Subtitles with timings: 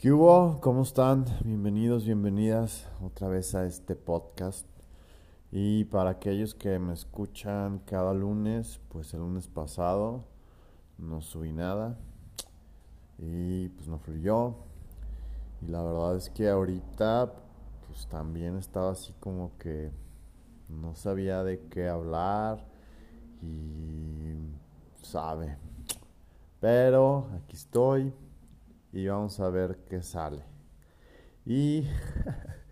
[0.00, 0.58] ¿Qué hubo?
[0.62, 1.26] ¿Cómo están?
[1.44, 4.66] Bienvenidos, bienvenidas otra vez a este podcast.
[5.52, 10.24] Y para aquellos que me escuchan cada lunes, pues el lunes pasado
[10.96, 11.98] no subí nada
[13.18, 14.54] y pues no fluyó.
[15.60, 17.34] Y la verdad es que ahorita
[17.86, 19.90] pues también estaba así como que
[20.70, 22.64] no sabía de qué hablar
[23.42, 24.48] y
[25.02, 25.58] sabe.
[26.58, 28.14] Pero aquí estoy
[28.92, 30.42] y vamos a ver qué sale.
[31.44, 31.86] Y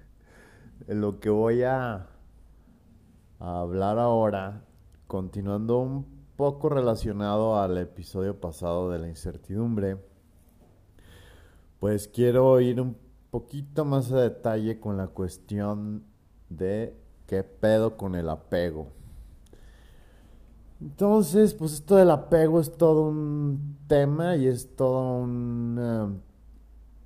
[0.87, 2.09] lo que voy a,
[3.39, 4.65] hablar ahora,
[5.07, 9.97] continuando un poco relacionado al episodio pasado de la incertidumbre,
[11.79, 12.97] pues quiero ir un
[13.31, 16.05] poquito más a detalle con la cuestión
[16.49, 18.98] de qué pedo con el apego.
[20.81, 26.13] Entonces, pues esto del apego es todo un tema y es toda una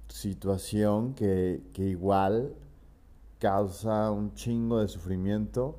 [0.08, 2.54] situación que, que igual
[3.38, 5.78] causa un chingo de sufrimiento.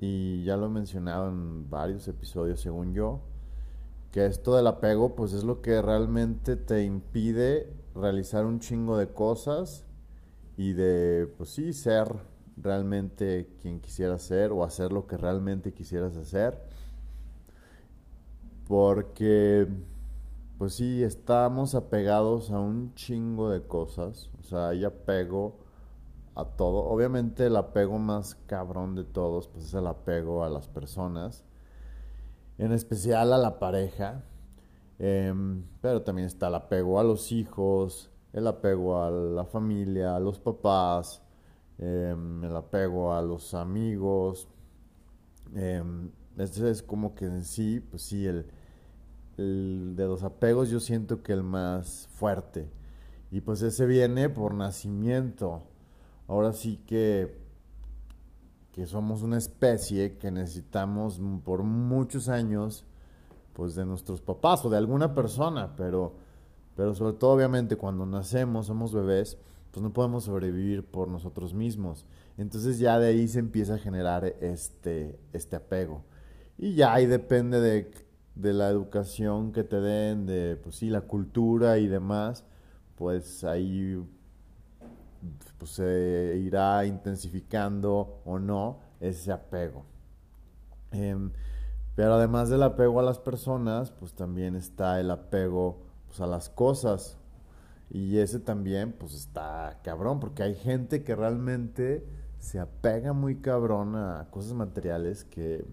[0.00, 3.20] Y ya lo he mencionado en varios episodios según yo,
[4.12, 9.08] que esto del apego pues es lo que realmente te impide realizar un chingo de
[9.08, 9.84] cosas
[10.56, 12.14] y de pues sí ser
[12.56, 16.58] realmente quien quisieras ser o hacer lo que realmente quisieras hacer
[18.66, 19.68] porque,
[20.58, 24.30] pues sí, estamos apegados a un chingo de cosas.
[24.40, 25.56] O sea, hay apego
[26.34, 26.84] a todo.
[26.84, 31.44] Obviamente el apego más cabrón de todos, pues es el apego a las personas.
[32.58, 34.24] En especial a la pareja.
[34.98, 40.20] Em, pero también está el apego a los hijos, el apego a la familia, a
[40.20, 41.22] los papás,
[41.78, 44.48] em, el apego a los amigos.
[45.54, 45.82] Eh,
[46.38, 48.46] este es como que en sí, pues sí, el,
[49.38, 52.68] el de los apegos yo siento que el más fuerte.
[53.30, 55.62] Y pues ese viene por nacimiento.
[56.28, 57.38] Ahora sí que,
[58.72, 62.84] que somos una especie que necesitamos por muchos años
[63.52, 66.12] pues de nuestros papás o de alguna persona, pero,
[66.76, 69.38] pero sobre todo obviamente cuando nacemos, somos bebés,
[69.76, 72.06] pues no podemos sobrevivir por nosotros mismos.
[72.38, 76.04] Entonces ya de ahí se empieza a generar este, este apego.
[76.56, 77.90] Y ya ahí depende de
[78.36, 82.44] de la educación que te den, de pues sí, la cultura y demás,
[82.94, 84.06] pues ahí
[85.58, 89.84] pues, se irá intensificando o no ese apego.
[90.92, 91.32] Em,
[91.94, 96.50] pero además del apego a las personas, pues también está el apego pues, a las
[96.50, 97.18] cosas.
[97.90, 102.04] Y ese también, pues está cabrón, porque hay gente que realmente
[102.38, 105.64] se apega muy cabrón a cosas materiales que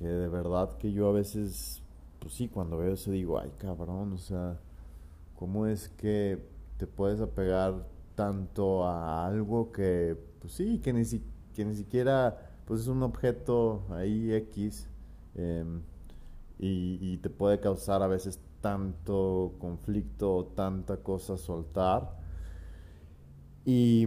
[0.00, 1.82] que de verdad que yo a veces,
[2.20, 4.58] pues sí, cuando veo eso digo, ay cabrón, o sea,
[5.38, 6.42] ¿cómo es que
[6.78, 11.04] te puedes apegar tanto a algo que, pues sí, que ni,
[11.54, 14.88] que ni siquiera, pues es un objeto ahí X
[15.34, 15.82] em,
[16.58, 22.18] y, y te puede causar a veces tanto conflicto, tanta cosa soltar.
[23.64, 24.06] Y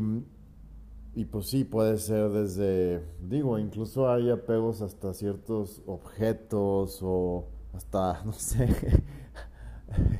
[1.16, 8.22] y pues sí, puede ser desde, digo, incluso hay apegos hasta ciertos objetos o hasta,
[8.26, 8.68] no sé,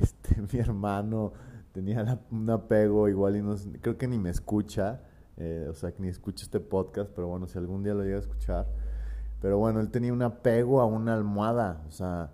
[0.00, 1.32] este, mi hermano
[1.72, 5.00] tenía un apego igual y no, creo que ni me escucha,
[5.36, 8.16] eh, o sea, que ni escucha este podcast, pero bueno, si algún día lo llega
[8.16, 8.68] a escuchar.
[9.40, 12.30] Pero bueno, él tenía un apego a una almohada, o sea,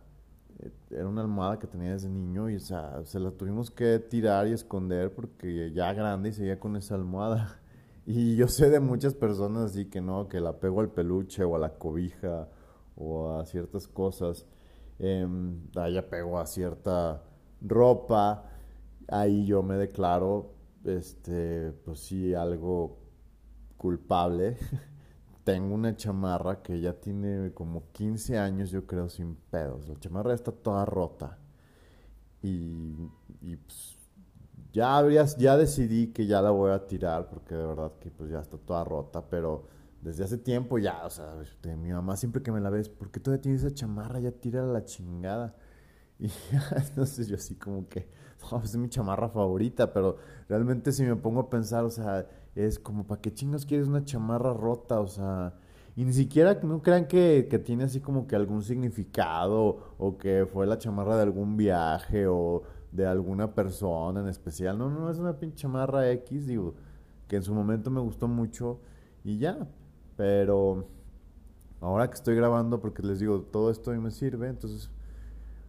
[0.91, 4.49] era una almohada que tenía desde niño y, o sea, se la tuvimos que tirar
[4.49, 7.57] y esconder porque ya grande y seguía con esa almohada.
[8.07, 11.55] Y yo sé de muchas personas así que no, que la apego al peluche o
[11.55, 12.49] a la cobija
[12.97, 14.47] o a ciertas cosas,
[14.99, 15.29] eh,
[15.77, 17.23] ahí apego a cierta
[17.61, 18.51] ropa,
[19.09, 22.99] ahí yo me declaro, este, pues sí, algo
[23.77, 24.57] culpable.
[25.45, 29.89] Tengo una chamarra que ya tiene como 15 años, yo creo, sin pedos.
[29.89, 31.39] La chamarra está toda rota.
[32.43, 33.11] Y,
[33.43, 33.99] y pues,
[34.73, 38.31] ya, habrías, ya decidí que ya la voy a tirar porque de verdad que pues
[38.31, 39.67] ya está toda rota, pero
[40.01, 43.11] desde hace tiempo ya, o sea, este, mi mamá siempre que me la ves, ¿por
[43.11, 44.21] qué todavía tienes esa chamarra?
[44.21, 45.57] Ya tira la chingada.
[46.21, 46.31] Y
[46.77, 48.07] entonces yo así como que,
[48.63, 50.19] es mi chamarra favorita, pero
[50.49, 54.05] realmente si me pongo a pensar, o sea, es como, ¿para qué chingos quieres una
[54.05, 55.01] chamarra rota?
[55.01, 55.55] O sea,
[55.97, 60.47] y ni siquiera no crean que, que tiene así como que algún significado o que
[60.47, 62.63] fue la chamarra de algún viaje o
[62.93, 64.79] de alguna persona en especial.
[64.79, 66.75] No, no, es una pinche chamarra X, digo,
[67.29, 68.81] que en su momento me gustó mucho
[69.25, 69.69] y ya.
[70.17, 70.87] Pero
[71.81, 74.91] ahora que estoy grabando, porque les digo, todo esto a mí me sirve, entonces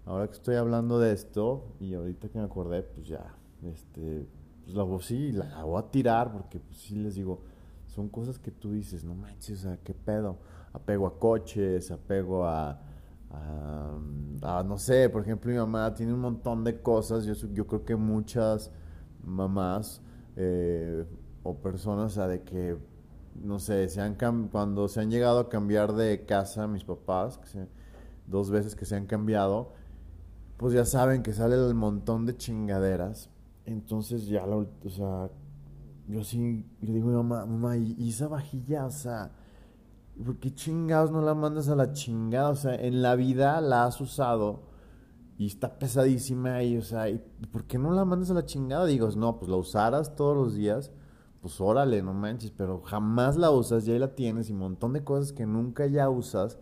[0.05, 4.27] ahora que estoy hablando de esto y ahorita que me acordé, pues ya, este,
[4.71, 7.41] pues la voy, sí, la voy a tirar porque pues sí les digo,
[7.87, 10.37] son cosas que tú dices, no manches, o sea, qué pedo.
[10.71, 12.79] Apego a coches, apego a,
[13.29, 17.83] a, no sé, por ejemplo, mi mamá tiene un montón de cosas, yo, yo creo
[17.83, 18.71] que muchas
[19.23, 20.01] mamás
[20.37, 21.05] eh,
[21.43, 22.77] o personas, o sea, de que,
[23.35, 24.15] no sé, se han
[24.49, 27.67] cuando se han llegado a cambiar de casa mis papás, que
[28.25, 29.73] dos veces que se han cambiado,
[30.55, 33.29] pues ya saben que sale el montón de chingaderas.
[33.65, 35.29] Entonces ya, la, o sea,
[36.07, 39.31] yo sí le digo mamá, mamá, ¿y, esa vajilla, o sea,
[40.23, 42.49] ¿por qué chingados no la mandas a la chingada?
[42.49, 44.63] O sea, en la vida la has usado
[45.37, 47.21] y está pesadísima y, o sea, ¿y
[47.51, 48.85] ¿por qué no la mandas a la chingada?
[48.85, 50.91] Digo, no, pues la usaras todos los días,
[51.41, 54.93] pues órale, no manches, pero jamás la usas, ya ahí la tienes y un montón
[54.93, 56.59] de cosas que nunca ya usas.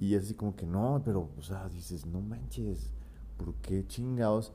[0.00, 2.92] Y así como que no, pero, o sea, dices, no manches,
[3.36, 4.52] ¿por qué chingados?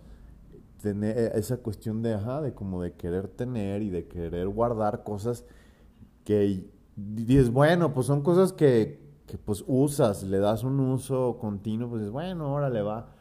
[0.81, 5.03] Tener eh, esa cuestión de, ajá, de como de querer tener y de querer guardar
[5.03, 5.45] cosas
[6.23, 6.65] que
[6.95, 12.01] dices, bueno, pues son cosas que, que pues usas, le das un uso continuo, pues
[12.01, 13.13] dices, bueno, órale va.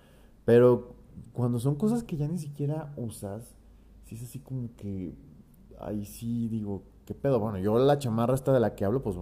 [0.45, 0.95] Pero
[1.33, 3.57] cuando son cosas que ya ni siquiera usas,
[4.05, 5.15] sí es así como que,
[5.81, 7.39] ahí sí digo, ¿qué pedo?
[7.39, 9.17] Bueno, yo la chamarra esta de la que hablo, pues,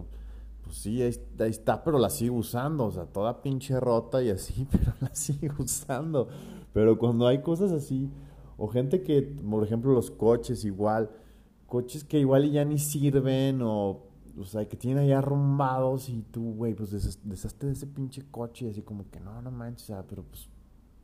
[0.62, 4.30] pues sí, ahí, ahí está, pero la sigo usando, o sea, toda pinche rota y
[4.30, 6.28] así, pero la sigo usando.
[6.72, 8.10] Pero cuando hay cosas así,
[8.56, 11.10] o gente que, por ejemplo, los coches igual,
[11.66, 14.02] coches que igual ya ni sirven, o,
[14.38, 16.90] o sea, que tienen ahí arrumbados y tú, güey, pues
[17.24, 20.48] deshazte de ese pinche coche y así como que no, no manches, pero pues,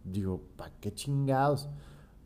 [0.04, 1.68] digo, ¿para qué chingados?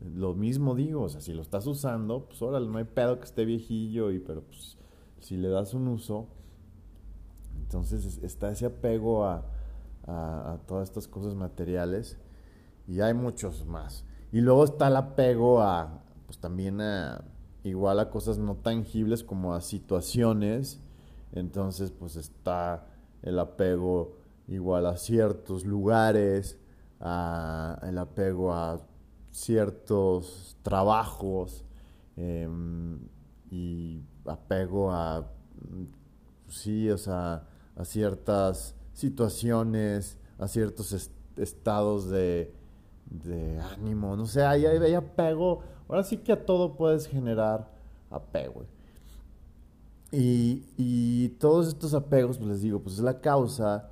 [0.01, 3.25] Lo mismo digo, o sea, si lo estás usando, pues órale, no hay pedo que
[3.25, 4.77] esté viejillo, y pero pues
[5.19, 6.27] si le das un uso,
[7.57, 9.45] entonces está ese apego a,
[10.07, 12.17] a todas estas cosas materiales
[12.87, 14.05] y hay muchos más.
[14.35, 17.23] Y luego está el apego a, pues también a,
[17.63, 20.81] igual a cosas no tangibles como a situaciones.
[21.31, 22.85] Entonces, pues está
[23.21, 24.17] el apego
[24.49, 26.59] igual a ciertos lugares,
[26.99, 28.81] a, el apego a
[29.31, 31.63] ciertos trabajos
[32.17, 33.07] em,
[33.49, 35.31] y apego a,
[36.49, 37.47] sí, o sea,
[37.77, 42.53] a ciertas situaciones, a ciertos estados de,
[43.09, 45.61] de ánimo, no sé, hay, hay, apego.
[45.87, 47.69] Ahora sí que a todo puedes generar
[48.09, 48.63] apego.
[50.11, 53.89] Y, y todos estos apegos, pues les digo, pues es la causa,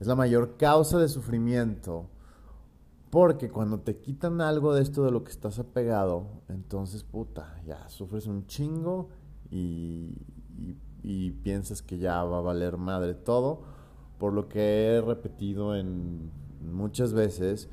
[0.00, 2.06] es la mayor causa de sufrimiento.
[3.10, 7.88] Porque cuando te quitan algo de esto de lo que estás apegado, entonces, puta, ya
[7.88, 9.08] sufres un chingo
[9.50, 10.12] y,
[10.58, 13.62] y, y, piensas que ya va a valer madre todo.
[14.18, 16.30] Por lo que he repetido en
[16.60, 17.68] muchas veces,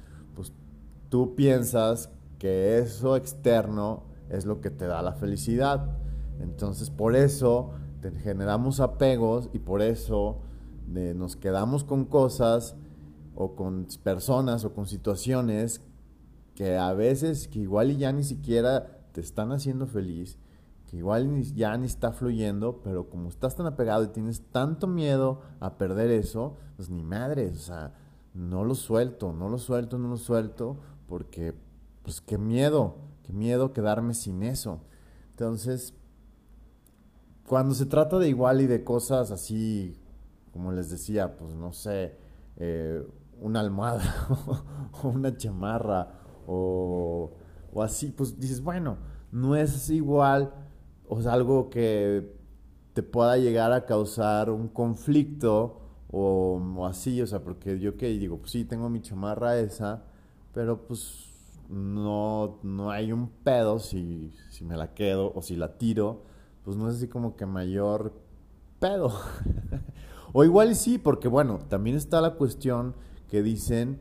[1.13, 5.95] tú piensas que eso externo es lo que te da la felicidad.
[6.39, 7.69] Entonces por eso
[8.01, 10.39] te generamos apegos y por eso
[10.95, 12.75] eh, nos quedamos con cosas
[13.36, 15.81] o con personas o con situaciones
[16.56, 20.39] que a veces que igual y ya ni siquiera te están haciendo feliz,
[20.88, 25.42] que igual ya ni está fluyendo, pero como estás tan apegado y tienes tanto miedo
[25.60, 27.94] a perder eso, pues ni madre, o sea,
[28.33, 30.77] no lo suelto, no lo suelto, no lo suelto,
[31.13, 31.54] porque
[32.01, 34.82] pues qué miedo, qué miedo quedarme sin eso.
[35.29, 35.93] Entonces,
[37.46, 39.96] cuando se trata de igual y de cosas así,
[40.51, 42.17] como les decía, pues no sé,
[42.58, 43.08] eh,
[43.39, 44.01] una almohada
[45.03, 47.34] o una chamarra o,
[47.79, 48.98] así, pues dices, bueno,
[49.32, 50.51] no es igual,
[51.08, 52.36] o sea, algo que
[52.93, 55.79] te pueda llegar a causar un conflicto
[56.12, 60.08] o, o así, o sea, porque yo que digo, pues sí, tengo mi chamarra esa,
[60.53, 61.33] pero pues
[61.69, 66.24] no, no hay un pedo si, si me la quedo o si la tiro,
[66.63, 68.13] pues no es así como que mayor
[68.79, 69.12] pedo.
[70.33, 72.95] o igual sí, porque bueno, también está la cuestión
[73.29, 74.00] que dicen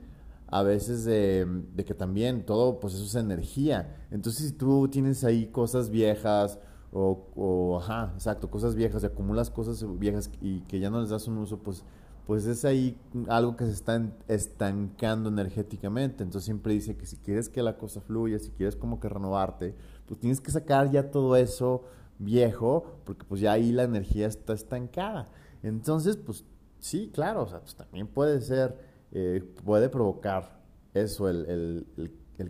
[0.48, 3.96] a veces de, de, que también todo, pues eso es energía.
[4.10, 6.58] Entonces si tú tienes ahí cosas viejas
[6.92, 11.08] o, o ajá, exacto, cosas viejas y acumulas cosas viejas y que ya no les
[11.08, 11.84] das un uso, pues
[12.26, 12.96] pues es ahí
[13.28, 16.22] algo que se está estancando energéticamente.
[16.22, 19.74] Entonces siempre dice que si quieres que la cosa fluya, si quieres como que renovarte,
[20.06, 21.84] pues tienes que sacar ya todo eso
[22.18, 25.28] viejo, porque pues ya ahí la energía está estancada.
[25.62, 26.44] Entonces, pues
[26.78, 28.78] sí, claro, o sea, pues también puede ser,
[29.12, 30.60] eh, puede provocar
[30.94, 31.86] eso, el,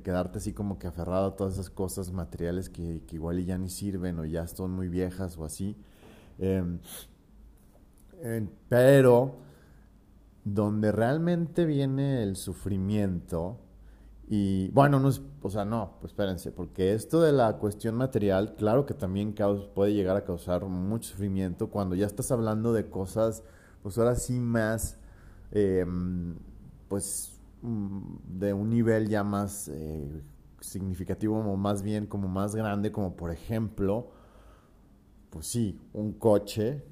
[0.02, 4.18] quedarte así como que aferrado a todas esas cosas materiales que, igual ya ni sirven
[4.18, 5.76] o ya son muy viejas o así.
[6.38, 6.78] Em,
[8.68, 9.34] pero
[10.44, 13.60] donde realmente viene el sufrimiento
[14.28, 18.54] Y bueno, no es, o sea, no, pues espérense, porque esto de la cuestión material,
[18.56, 19.34] claro que también
[19.74, 23.44] puede llegar a causar mucho sufrimiento cuando ya estás hablando de cosas,
[23.82, 24.98] pues ahora sí más,
[25.52, 26.36] em,
[26.88, 28.00] pues mm,
[28.38, 30.22] de un nivel ya más eh,
[30.60, 34.10] significativo o más bien como más grande, como por ejemplo,
[35.30, 36.84] pues sí, un coche,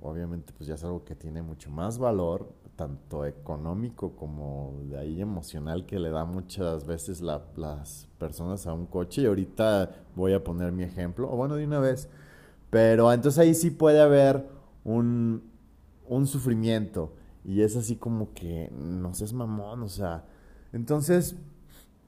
[0.00, 5.20] obviamente pues ya es algo que tiene mucho más valor, tanto económico como de ahí
[5.20, 9.22] emocional que le da muchas veces las personas a un coche.
[9.22, 12.08] Y ahorita voy a poner mi ejemplo, o bueno, de una vez.
[12.70, 14.48] Pero entonces ahí sí puede haber
[14.84, 15.42] un,
[16.08, 17.12] un sufrimiento.
[17.44, 20.24] Y es así como que no seas mamón, o sea.
[20.72, 21.36] Entonces,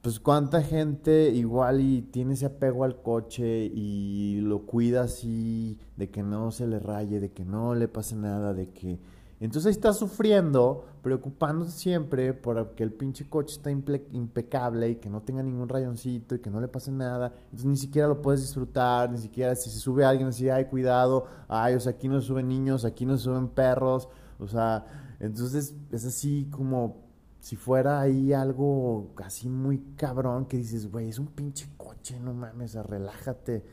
[0.01, 6.09] pues cuánta gente igual y tiene ese apego al coche y lo cuida así, de
[6.09, 8.99] que no se le raye, de que no le pase nada, de que
[9.39, 15.09] entonces ahí está sufriendo, preocupándose siempre por que el pinche coche está impecable y que
[15.09, 17.33] no tenga ningún rayoncito y que no le pase nada.
[17.45, 21.27] Entonces ni siquiera lo puedes disfrutar, ni siquiera si se sube alguien así, ay, cuidado,
[21.47, 24.85] ay, o sea, aquí no suben niños, aquí no suben perros, o sea,
[25.19, 27.07] entonces es así como
[27.39, 32.33] si fuera ahí algo así muy cabrón que dices, güey, es un pinche coche, no
[32.33, 33.63] mames, relájate.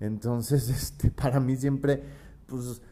[0.00, 2.02] Entonces, este, para mí siempre,
[2.46, 2.82] pues,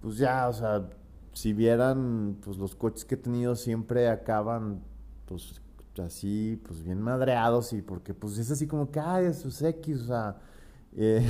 [0.00, 0.88] pues ya, o sea,
[1.32, 4.82] si vieran, pues los coches que he tenido siempre acaban,
[5.26, 5.60] pues
[6.02, 10.06] así, pues bien madreados y porque pues es así como que, ay, sus X, o
[10.06, 10.36] sea,
[10.96, 11.26] eh,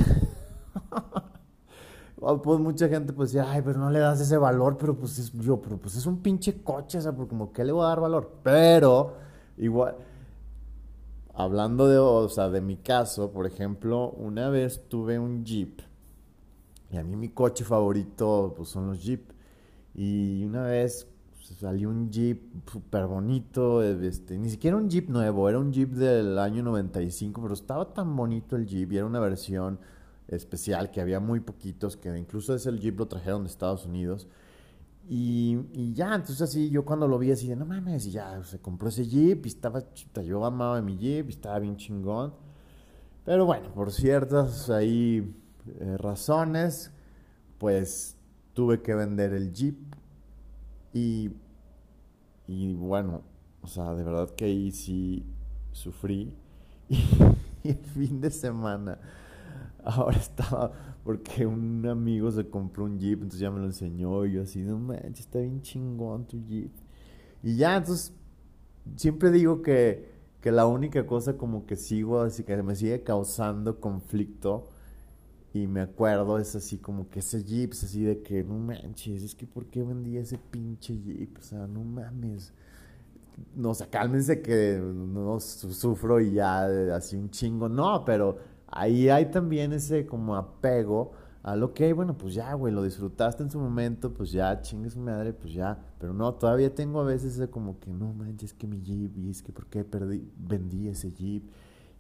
[2.43, 5.33] pues mucha gente pues decía, ay, pero no le das ese valor, pero pues es,
[5.33, 7.89] yo, pero pues es un pinche coche, o sea, porque como que le voy a
[7.89, 9.15] dar valor, pero
[9.57, 9.97] igual,
[11.35, 15.81] hablando de, o sea, de mi caso, por ejemplo, una vez tuve un Jeep
[16.91, 19.31] y a mí mi coche favorito pues son los Jeep
[19.99, 22.41] y una vez pues, salió un Jeep
[22.71, 27.53] súper bonito, este, ni siquiera un Jeep nuevo, era un Jeep del año 95, pero
[27.53, 29.81] estaba tan bonito el Jeep y era una versión
[30.29, 34.29] especial que había muy poquitos, que incluso ese Jeep lo trajeron de Estados Unidos.
[35.09, 38.61] Y, ya, entonces así yo cuando lo vi así de no mames, y ya se
[38.61, 39.83] compró ese Jeep y estaba,
[40.25, 42.35] yo amaba mi Jeep y estaba bien chingón.
[43.25, 45.35] Pero bueno, por ciertas ahí
[45.81, 46.93] eh, razones,
[47.59, 48.18] pues
[48.59, 49.79] tuve que vender el Jeep
[50.93, 51.31] y,
[52.49, 53.23] y bueno,
[53.63, 55.25] o sea, de verdad que ahí sí
[55.71, 56.35] sufrí.
[57.63, 58.99] Y, el fin de semana,
[59.85, 60.73] ahora estaba,
[61.05, 64.61] porque un amigo se compró un Jeep, entonces ya me lo enseñó y yo así,
[64.63, 66.73] no manches, está bien chingón tu Jeep.
[67.45, 68.13] Y ya, entonces,
[68.97, 70.11] siempre digo que,
[70.41, 74.69] que la única cosa como que sigo, así que me sigue causando conflicto
[75.63, 79.35] y me acuerdo, es así como que ese Jeep, así de que, no manches, es
[79.35, 81.39] que ¿por qué vendí ese pinche Jeep?
[81.39, 82.53] O sea, no mames.
[83.55, 87.69] No, o sea, cálmense que no sufro y ya así un chingo.
[87.69, 91.13] No, pero ahí hay también ese como apego
[91.43, 94.91] a lo que, bueno, pues ya, güey, lo disfrutaste en su momento, pues ya, chingue
[94.91, 95.79] su madre, pues ya.
[95.99, 99.31] Pero no, todavía tengo a veces ese como que, no manches, que mi Jeep, y
[99.31, 101.45] es que ¿por qué perdí, vendí ese Jeep?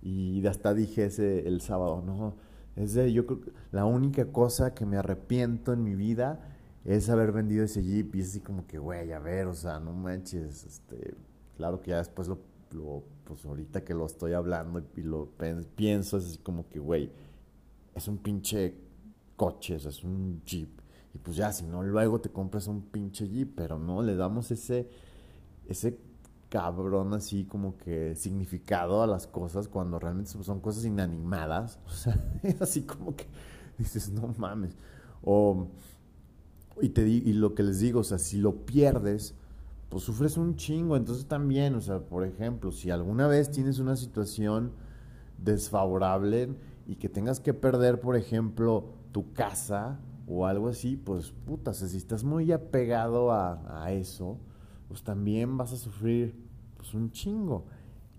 [0.03, 2.48] Y hasta dije ese el sábado, no
[2.79, 6.41] es de, yo creo que la única cosa que me arrepiento en mi vida
[6.85, 8.15] es haber vendido ese Jeep.
[8.15, 10.65] Y es así como que, güey, a ver, o sea, no manches.
[10.65, 11.15] Este,
[11.57, 12.39] claro que ya después lo,
[13.25, 15.29] pues ahorita que lo estoy hablando y lo
[15.75, 17.11] pienso, es así como que, güey,
[17.95, 18.75] es un pinche
[19.37, 20.71] coche, o sea, es un Jeep.
[21.15, 24.53] Y pues ya, si no, luego te compras un pinche Jeep, pero no, le damos
[24.53, 24.89] ese,
[25.67, 25.99] ese
[26.49, 31.79] cabrón así como que significado a las cosas cuando realmente son cosas inanimadas.
[31.87, 33.27] O sea, es así como que
[33.79, 34.77] dices, no mames.
[35.23, 35.69] O,
[36.81, 39.35] y, te, y lo que les digo, o sea, si lo pierdes,
[39.89, 40.97] pues sufres un chingo.
[40.97, 44.73] Entonces también, o sea, por ejemplo, si alguna vez tienes una situación
[45.39, 46.55] desfavorable
[46.87, 51.75] y que tengas que perder, por ejemplo, tu casa o algo así, pues puta, o
[51.75, 54.39] sea, si estás muy apegado a, a eso,
[54.89, 56.35] pues también vas a sufrir
[56.77, 57.67] pues un chingo.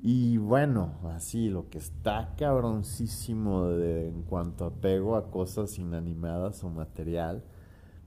[0.02, 6.64] Y bueno, así lo que está cabroncísimo de, en cuanto a apego a cosas inanimadas
[6.64, 7.44] o material,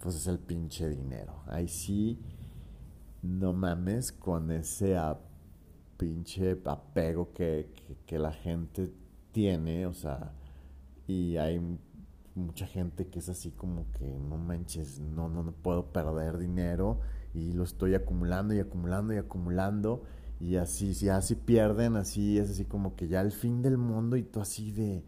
[0.01, 1.43] pues es el pinche dinero.
[1.47, 2.19] Ahí sí,
[3.21, 4.97] no mames con ese
[5.99, 7.71] pinche apego que,
[8.07, 8.91] que, la gente
[9.31, 10.33] tiene, o sea,
[11.07, 11.61] y hay
[12.35, 17.01] mucha gente que es así como que no manches, no, no puedo perder dinero
[17.35, 20.03] y lo estoy acumulando y acumulando y acumulando
[20.43, 24.17] y así, si así pierden, así es así como que ya el fin del mundo
[24.17, 25.05] y tú así de,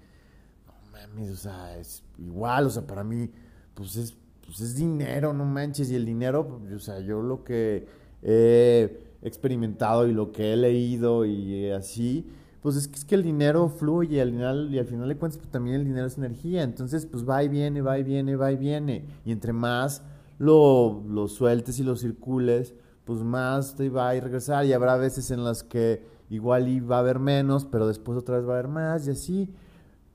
[0.66, 3.31] no mames, o sea, es igual, o sea, para mí,
[3.75, 4.16] pues es,
[4.47, 7.85] pues es dinero, no manches, y el dinero, o sea, yo lo que
[8.23, 12.31] he experimentado y lo que he leído y así,
[12.62, 15.38] pues es que, es que el dinero fluye al final, y al final de cuentas
[15.38, 18.52] pues también el dinero es energía, entonces pues va y viene, va y viene, va
[18.52, 20.04] y viene, y entre más
[20.38, 22.75] lo, lo sueltes y lo circules,
[23.05, 26.97] pues más te va a ir regresar, y habrá veces en las que igual iba
[26.97, 29.50] a haber menos, pero después otra vez va a haber más, y así,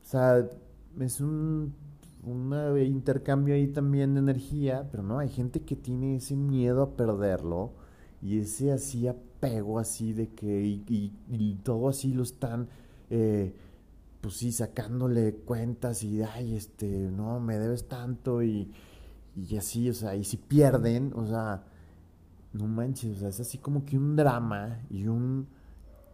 [0.04, 0.48] o sea,
[1.00, 1.74] es un,
[2.24, 6.96] un intercambio ahí también de energía, pero no, hay gente que tiene ese miedo a
[6.96, 7.72] perderlo,
[8.22, 12.68] y ese así apego así de que y, todo así lo están
[13.10, 13.54] eh,
[14.22, 18.72] pues sí sacándole cuentas y ay este no me debes tanto y,
[19.48, 21.64] y así o sea y si pierden o sea
[22.54, 25.48] no manches o sea es así como que un drama y un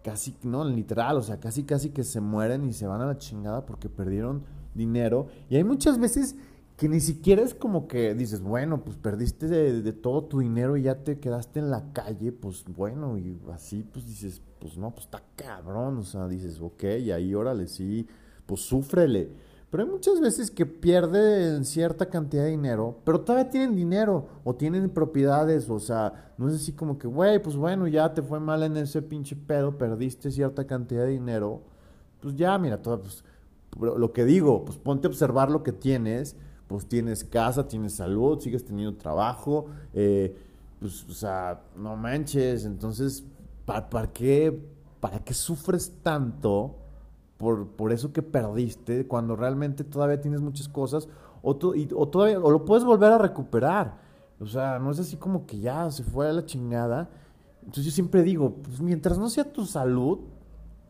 [0.03, 3.17] casi no literal o sea casi casi que se mueren y se van a la
[3.17, 6.36] chingada porque perdieron dinero y hay muchas veces
[6.77, 10.84] que ni siquiera es como que dices, bueno, pues perdiste de, todo tu dinero y
[10.84, 15.05] ya te quedaste en la calle, pues bueno, y así pues dices, pues no, pues
[15.05, 18.08] está cabrón, o sea, dices, ok, y ahí órale, sí,
[18.46, 19.29] pues súfrele.
[19.69, 24.55] Pero hay muchas veces que pierden cierta cantidad de dinero, pero todavía tienen dinero o
[24.55, 28.39] tienen propiedades, o sea, no es así como que, güey, pues bueno, ya te fue
[28.39, 31.62] mal en ese pinche pedo, perdiste cierta cantidad de dinero,
[32.22, 33.24] pues ya, mira, todo, pues,
[33.79, 38.39] lo que digo, pues ponte a observar lo que tienes pues tienes casa, tienes salud,
[38.39, 40.36] sigues teniendo trabajo, eh,
[40.79, 43.24] pues, o sea, no manches, entonces,
[43.65, 44.57] ¿para, qué,
[45.00, 46.75] ¿para qué sufres tanto
[47.38, 51.08] por, por eso que perdiste cuando realmente todavía tienes muchas cosas
[51.42, 54.00] o, o, todavía, o lo puedes volver a recuperar?
[54.39, 57.10] O sea, no es así como que ya se fue a la chingada.
[57.60, 60.20] Entonces yo siempre digo, pues mientras no sea tu salud,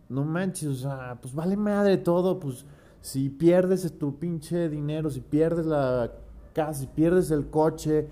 [0.09, 2.65] no manches, o sea, pues vale madre todo, pues
[3.01, 6.11] si pierdes tu pinche dinero, si pierdes la
[6.53, 8.07] casa, si pierdes el coche,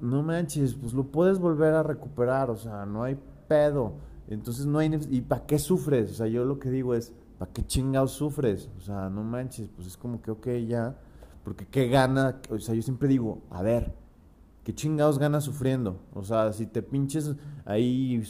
[0.00, 3.92] no manches, pues lo puedes volver a recuperar, o sea, no hay pedo.
[4.28, 4.98] Entonces no hay...
[5.10, 6.10] ¿Y para qué sufres?
[6.10, 7.12] O sea, yo lo que digo es,
[7.42, 8.70] ¿para qué chingados sufres?
[8.78, 10.96] O sea, no manches, pues es como que, ok, ya,
[11.42, 13.92] porque qué gana, o sea, yo siempre digo, a ver,
[14.62, 15.98] ¿qué chingados ganas sufriendo?
[16.14, 18.22] O sea, si te pinches ahí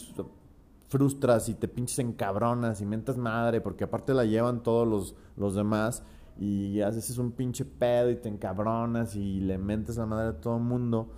[0.88, 5.54] frustras y te pinches encabronas y mentas madre, porque aparte la llevan todos los, los
[5.54, 6.02] demás
[6.40, 10.56] y haces un pinche pedo y te encabronas y le mentes la madre a todo
[10.56, 11.12] el mundo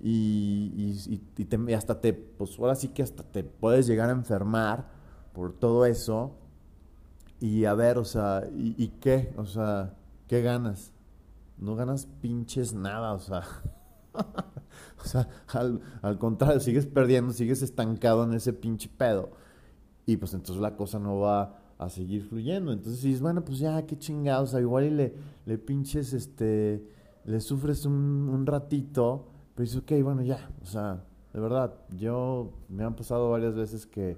[0.00, 0.94] y,
[1.36, 4.86] y, hasta te, pues ahora sí que hasta te puedes llegar a enfermar
[5.32, 6.38] por todo eso
[7.42, 9.34] y a ver, o sea, ¿y, qué?
[9.36, 9.96] O sea,
[10.28, 10.92] ¿qué ganas?
[11.58, 13.42] No ganas pinches nada, o sea.
[14.14, 15.28] o sea,
[16.02, 19.30] al, contrario, sigues perdiendo, sigues estancado en ese pinche pedo.
[20.06, 22.72] Y pues entonces la cosa no va a seguir fluyendo.
[22.72, 24.50] Entonces dices, bueno, pues ya, qué chingados.
[24.50, 26.88] O sea, igual y le, le pinches, este,
[27.24, 29.26] le sufres un, un ratito.
[29.56, 30.48] Pero dices, ok, bueno, ya.
[30.62, 31.02] O sea,
[31.32, 34.16] de verdad, yo me han pasado varias veces que,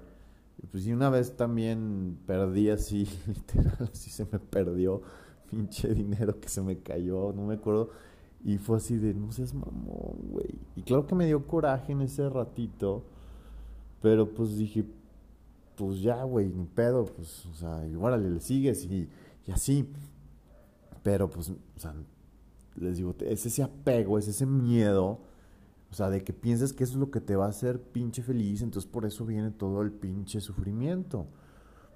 [0.65, 5.01] pues y una vez también perdí así, literal, así se me perdió
[5.49, 7.89] pinche dinero que se me cayó, no me acuerdo
[8.45, 10.53] y fue así de, no seas mamón, güey.
[10.75, 13.03] Y claro que me dio coraje en ese ratito.
[14.03, 14.85] Pero pues dije,
[15.75, 17.05] pues ya, güey, ni pedo.
[17.05, 19.09] Pues, o sea, igual le sigues y,
[19.47, 19.89] y así.
[21.01, 21.95] Pero pues, o sea,
[22.75, 25.17] les digo, es ese apego, es ese miedo.
[25.95, 28.21] O sea, de que piensas que eso es lo que te va a hacer pinche
[28.21, 28.61] feliz.
[28.61, 31.25] Entonces por eso viene todo el pinche sufrimiento.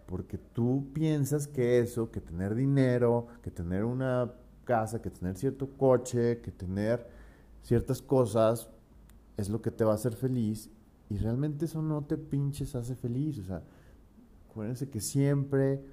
[0.05, 4.31] Porque tú piensas que eso, que tener dinero, que tener una
[4.63, 7.09] casa, que tener cierto coche, que tener
[7.61, 8.69] ciertas cosas
[9.35, 10.69] es lo que te va a hacer feliz
[11.09, 13.37] y realmente eso no te pinches hace feliz.
[13.39, 13.63] O sea,
[14.49, 15.83] acuérdense que siempre,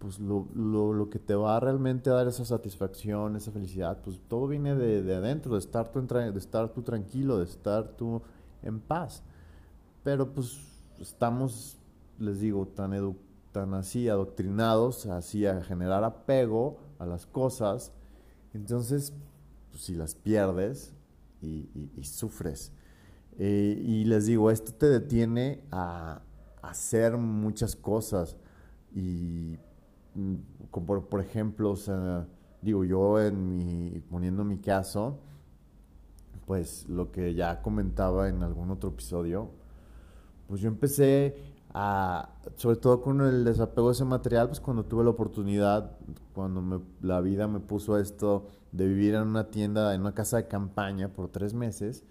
[0.00, 4.48] pues lo, lo, que te va a realmente dar esa satisfacción, esa felicidad, pues todo
[4.48, 8.22] viene de, de adentro, de estar, tú de estar tú tranquilo, de estar tú
[8.62, 9.22] en paz.
[10.02, 10.58] Pero pues
[10.98, 11.76] estamos,
[12.18, 13.14] les digo, tan,
[13.52, 17.92] tan así adoctrinados, así a generar apego a las cosas,
[18.54, 19.12] entonces,
[19.70, 20.92] pues, si las pierdes
[21.42, 21.68] y,
[22.02, 22.72] sufres.
[23.38, 26.22] Eh, y les digo, esto te detiene a,
[26.62, 28.36] hacer muchas cosas.
[28.94, 29.56] Y
[30.70, 32.26] como por, ejemplo, o sea,
[32.62, 35.18] digo, yo en mi, poniendo mi caso,
[36.46, 39.50] pues lo que ya comentaba en algún otro episodio,
[40.48, 41.36] pues yo empecé
[42.56, 45.92] sobre todo con el desapego de ese material, pues cuando tuve la oportunidad,
[46.34, 50.48] cuando la vida me puso esto de vivir en una tienda, en una casa de
[50.48, 52.04] campaña por tres meses,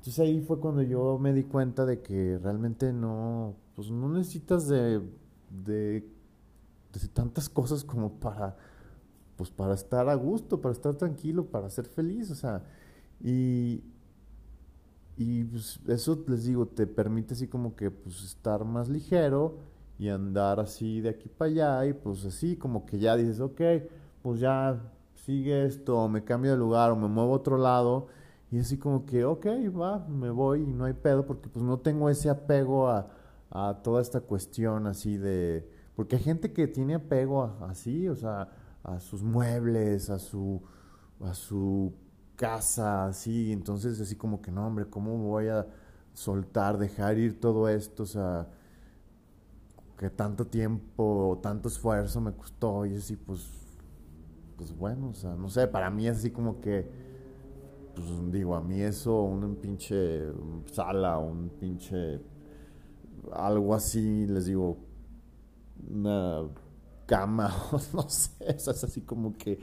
[0.00, 4.66] entonces ahí fue cuando yo me di cuenta de que realmente no, pues no necesitas
[4.66, 5.02] de,
[5.50, 6.08] de,
[6.92, 8.56] de tantas cosas como para,
[9.36, 12.62] pues para estar a gusto, para estar tranquilo, para ser feliz, o sea,
[13.22, 13.82] y,
[15.16, 19.58] y pues eso les digo, te permite así como que pues estar más ligero
[19.98, 23.60] y andar así de aquí para allá y pues así como que ya dices, ok,
[24.22, 24.80] pues ya
[25.14, 28.08] sigue esto, me cambio de lugar o me muevo a otro lado
[28.50, 29.46] y así como que, ok,
[29.78, 33.08] va, me voy y no hay pedo porque pues no tengo ese apego a,
[33.50, 35.79] a toda esta cuestión así de...
[36.00, 38.48] Porque hay gente que tiene apego así, o sea,
[38.82, 40.62] a sus muebles, a su,
[41.22, 41.92] a su
[42.36, 45.66] casa, así, entonces así como que no, hombre, ¿cómo voy a
[46.14, 48.04] soltar, dejar ir todo esto?
[48.04, 48.48] O sea,
[49.98, 53.46] que tanto tiempo, tanto esfuerzo me costó y así, pues,
[54.56, 56.88] pues bueno, o sea, no sé, para mí es así como que,
[57.94, 60.32] pues digo, a mí eso, un pinche
[60.72, 62.22] sala, un pinche,
[63.34, 64.88] algo así, les digo,
[65.88, 66.42] una
[67.06, 67.54] cama,
[67.92, 69.58] no sé, es así como que,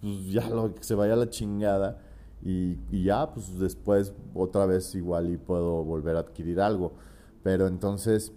[0.00, 1.98] pues ya lo que se vaya a la chingada
[2.42, 6.92] y, y ya, pues después otra vez igual y puedo volver a adquirir algo,
[7.42, 8.32] pero entonces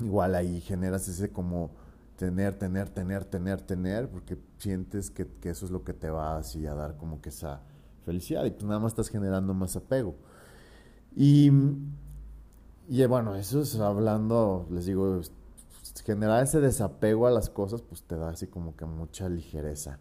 [0.00, 1.70] igual ahí generas ese como
[2.16, 6.66] tener, tener, tener, tener, tener, porque sientes que, eso es lo que te va así
[6.66, 7.60] a dar como que esa
[8.04, 10.14] felicidad y pues nada más estás generando más apego.
[11.16, 11.50] Y,
[12.88, 15.20] y bueno, eso es hablando, les digo,
[16.02, 20.00] generar ese desapego a las cosas pues te da así como que mucha ligereza.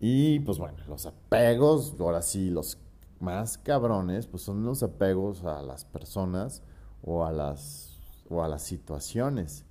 [0.00, 2.78] Y pues bueno, los apegos, ahora sí, los
[3.20, 6.62] más cabrones, pues son los apegos a las personas
[7.02, 7.94] o a las
[8.28, 9.64] o a las situaciones.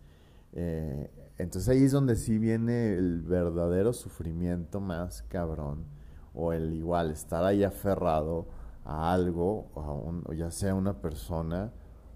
[0.54, 5.86] Eh, entonces ahí es donde sí viene el verdadero sufrimiento más cabrón,
[6.34, 8.48] o el igual, estar ahí aferrado
[8.86, 11.72] a algo, o, ya sea una persona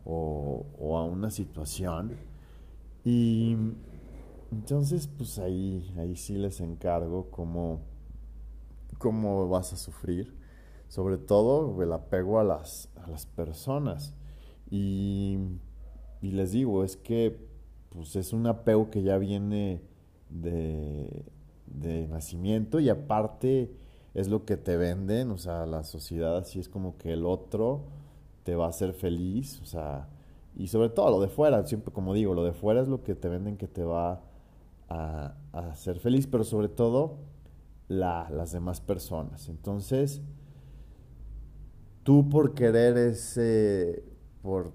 [0.05, 0.65] o,
[0.97, 2.15] a una situación.
[3.09, 3.55] Y
[4.51, 7.79] entonces, pues ahí, ahí sí les encargo cómo,
[8.97, 10.35] cómo vas a sufrir,
[10.89, 14.13] sobre todo el apego a las, a las personas.
[14.69, 15.39] Y
[16.21, 17.47] les digo, es que
[17.91, 19.81] pues es un apego que ya viene
[20.29, 21.23] de,
[21.65, 23.71] de nacimiento y aparte
[24.15, 27.85] es lo que te venden, o sea, la sociedad así es como que el otro
[28.43, 30.09] te va a hacer feliz, o sea,
[30.57, 33.15] y sobre todo lo de fuera, siempre como digo, lo de fuera es lo que
[33.15, 34.23] te venden que te va
[34.89, 37.17] a, hacer feliz, pero sobre todo
[37.87, 39.49] la, las demás personas.
[39.49, 40.21] Entonces,
[42.03, 44.03] tú por querer ese,
[44.41, 44.71] por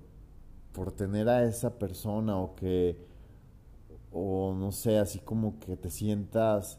[0.72, 2.98] por tener a esa persona o que,
[4.10, 6.78] o no sé, así como que te sientas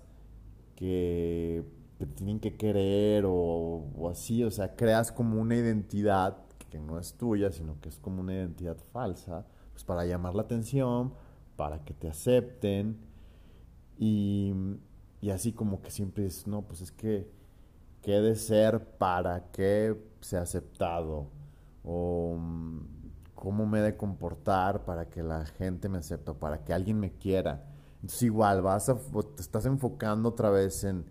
[0.75, 1.63] que
[1.97, 6.37] te tienen que querer o, así, o sea, creas como una identidad
[6.73, 10.41] que no es tuya, sino que es como una identidad falsa, pues para llamar la
[10.41, 11.13] atención,
[11.55, 12.97] para que te acepten
[13.95, 14.55] y,
[15.21, 17.29] y así como que siempre es, no, pues es que,
[18.01, 21.27] ¿qué de ser para que sea aceptado?
[21.83, 22.39] O
[23.35, 27.11] cómo me he de comportar para que la gente me acepte, para que alguien me
[27.11, 27.67] quiera.
[27.97, 31.05] Entonces igual vas a, te estás enfocando otra vez en,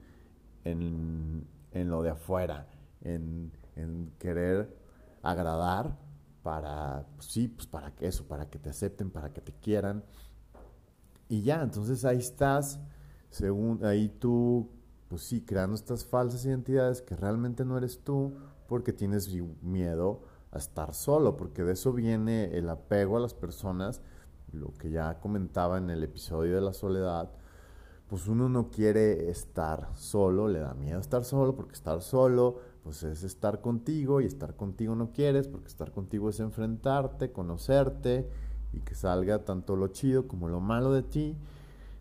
[0.64, 1.46] en,
[1.88, 2.66] lo de afuera,
[3.02, 3.52] en,
[4.18, 4.81] querer
[5.22, 5.98] agradar
[6.42, 10.04] para, pues sí, pues para que eso, para que te acepten, para que te quieran.
[11.28, 12.80] Y ya, entonces ahí estás,
[13.30, 14.68] según ahí tú,
[15.08, 18.34] pues sí, creando estas falsas identidades que realmente no eres tú
[18.66, 19.32] porque tienes
[19.62, 24.02] miedo a estar solo, porque de eso viene el apego a las personas,
[24.52, 27.30] lo que ya comentaba en el episodio de la soledad,
[28.08, 33.02] pues uno no quiere estar solo, le da miedo estar solo, porque estar solo, pues
[33.02, 38.28] es estar contigo, y estar contigo no quieres, porque estar contigo es enfrentarte, conocerte,
[38.72, 41.36] y que salga tanto lo chido como lo malo de ti.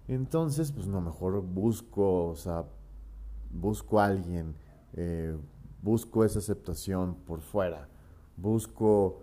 [0.08, 2.66] Entonces, pues no, mejor busco, o sea,
[3.52, 4.56] busco a alguien,
[4.94, 5.38] eh,
[5.82, 7.88] busco esa aceptación por fuera
[8.42, 9.22] busco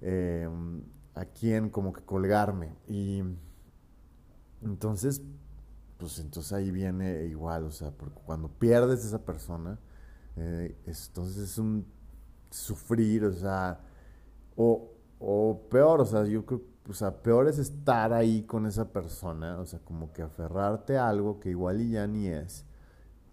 [0.00, 0.82] em,
[1.14, 2.74] a quién como que colgarme.
[2.88, 3.22] Y
[4.62, 5.22] entonces,
[5.98, 9.78] pues entonces ahí viene igual, o sea, porque cuando pierdes a esa persona,
[10.40, 11.86] eh, entonces es un
[12.50, 13.78] sufrir, o sea,
[14.56, 18.90] o, o peor, o sea, yo creo, o sea, peor es estar ahí con esa
[18.90, 22.64] persona, o sea, como que aferrarte a algo que igual y ya ni es,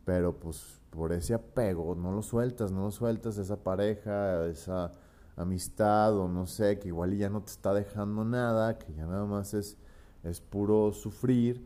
[0.05, 4.91] pero pues por ese apego no lo sueltas, no lo sueltas esa pareja, esa
[5.37, 9.25] amistad o no sé, que igual ya no te está dejando nada, que ya nada
[9.25, 9.77] más es,
[10.23, 11.65] es puro sufrir,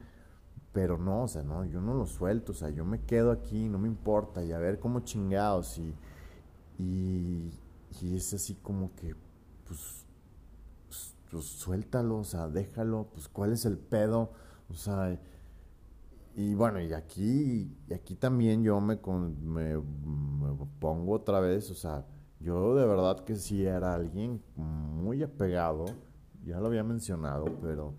[0.73, 3.67] pero no, o sea, no, yo no lo suelto, o sea, yo me quedo aquí,
[3.67, 5.93] no me importa, y a ver cómo chingados, y,
[6.79, 7.51] y,
[8.15, 9.15] es así como que,
[9.67, 10.05] pues,
[10.87, 14.31] pues, pues, suéltalo, o sea, déjalo, pues, ¿cuál es el pedo?
[14.69, 15.19] O sea,
[16.35, 18.97] y bueno, y aquí, y aquí también yo me,
[19.41, 22.05] me, me pongo otra vez, o sea,
[22.39, 25.85] yo de verdad que sí era alguien muy apegado,
[26.45, 27.93] ya lo había mencionado, pero,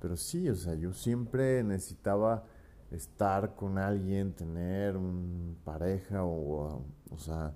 [0.00, 2.44] pero sí, o sea, yo siempre necesitaba
[2.90, 7.54] estar con alguien, tener un pareja o, o sea,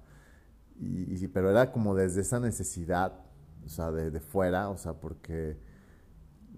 [0.81, 3.13] y, pero era como desde esa necesidad,
[3.65, 5.59] o sea, de, de fuera, o sea, porque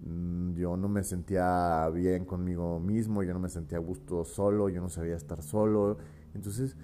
[0.05, 4.69] mm, yo no me sentía bien conmigo mismo, yo no me sentía a gusto solo,
[4.69, 5.97] yo no sabía estar solo,
[6.33, 6.77] entonces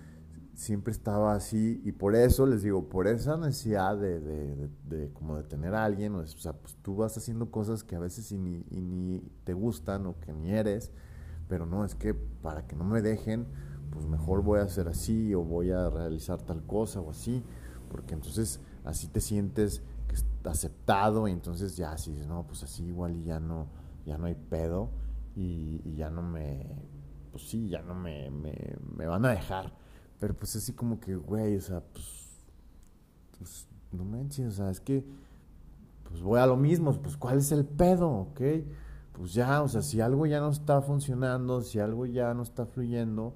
[0.60, 5.38] siempre estaba así y por eso les digo, por esa necesidad de, de, de, como
[5.38, 8.65] de tener a alguien, o sea, pues tú vas haciendo cosas que a veces ni,
[8.69, 10.91] y ni te gustan o que ni eres,
[11.48, 13.48] pero no, es que para que no me dejen,
[13.89, 17.41] pues mejor voy a hacer así o voy a realizar tal cosa o así,
[17.89, 19.82] porque entonces así te sientes
[20.43, 23.67] aceptado y entonces ya dices, no, pues así igual y ya no,
[24.06, 24.89] ya no hay pedo
[25.36, 26.65] y, ya no me,
[27.32, 29.74] pues sí, ya no me, me, me, van a dejar,
[30.19, 32.05] pero pues así como que, güey, o sea, pues,
[33.38, 35.03] pues no manches, o sea, es que,
[36.03, 38.41] pues voy a lo mismo, pues cuál es el pedo, ¿ok?
[39.13, 42.65] Pues ya, o sea, si algo ya no está funcionando, si algo ya no está
[42.65, 43.36] fluyendo,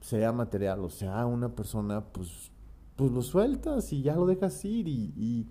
[0.00, 2.50] sea material o sea una persona, pues,
[2.96, 5.48] pues lo sueltas y ya lo dejas ir y,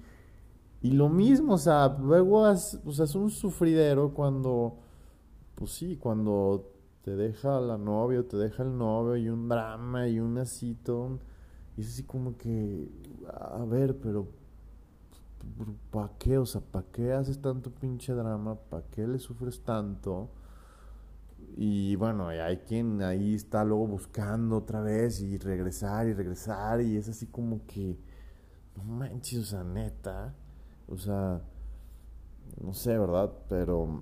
[0.82, 4.78] y, lo mismo, o sea, luego es, es un sufridero cuando,
[5.56, 6.75] pues sí, cuando
[7.06, 10.76] te deja la novia te deja el novio y un drama y un así
[11.78, 12.90] y es así como que,
[13.32, 14.28] a ver, pero
[15.92, 16.40] ¿para qué?
[16.40, 18.56] O sea, ¿para qué haces tanto pinche drama?
[18.56, 20.32] ¿Para qué le sufres tanto?
[21.58, 26.98] Y bueno, hay quien ahí está luego buscando otra vez y regresar y regresar y
[26.98, 28.00] es así como que,
[28.78, 30.34] no manches, o sea, neta,
[30.88, 31.40] o sea,
[32.64, 33.32] no sé, ¿verdad?
[33.48, 34.02] Pero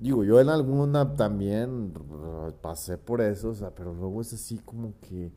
[0.00, 1.92] digo, yo en alguna también
[2.62, 5.30] pasé por eso, o sea, pero luego es así como que,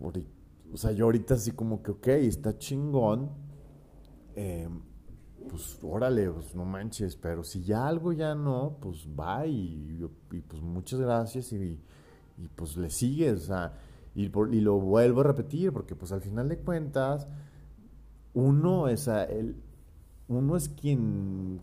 [0.00, 3.30] o sea, yo ahorita así como que, ok, está chingón,
[4.36, 4.68] eh,
[5.48, 10.08] pues órale, pues no manches, pero si ya algo ya no, pues va y,
[10.48, 11.80] pues muchas gracias y,
[12.38, 13.72] y, pues le sigues, o sea,
[14.14, 17.26] y, y, lo vuelvo a repetir, porque pues al final de cuentas,
[18.34, 19.56] uno es, el,
[20.28, 21.60] uno es quien,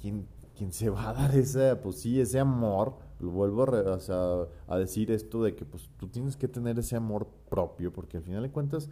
[0.00, 4.78] quien, quien se va a dar ese, pues sí, ese amor, lo vuelvo a, a
[4.78, 8.42] decir esto de que pues tú tienes que tener ese amor propio, porque al final
[8.42, 8.88] de cuentas,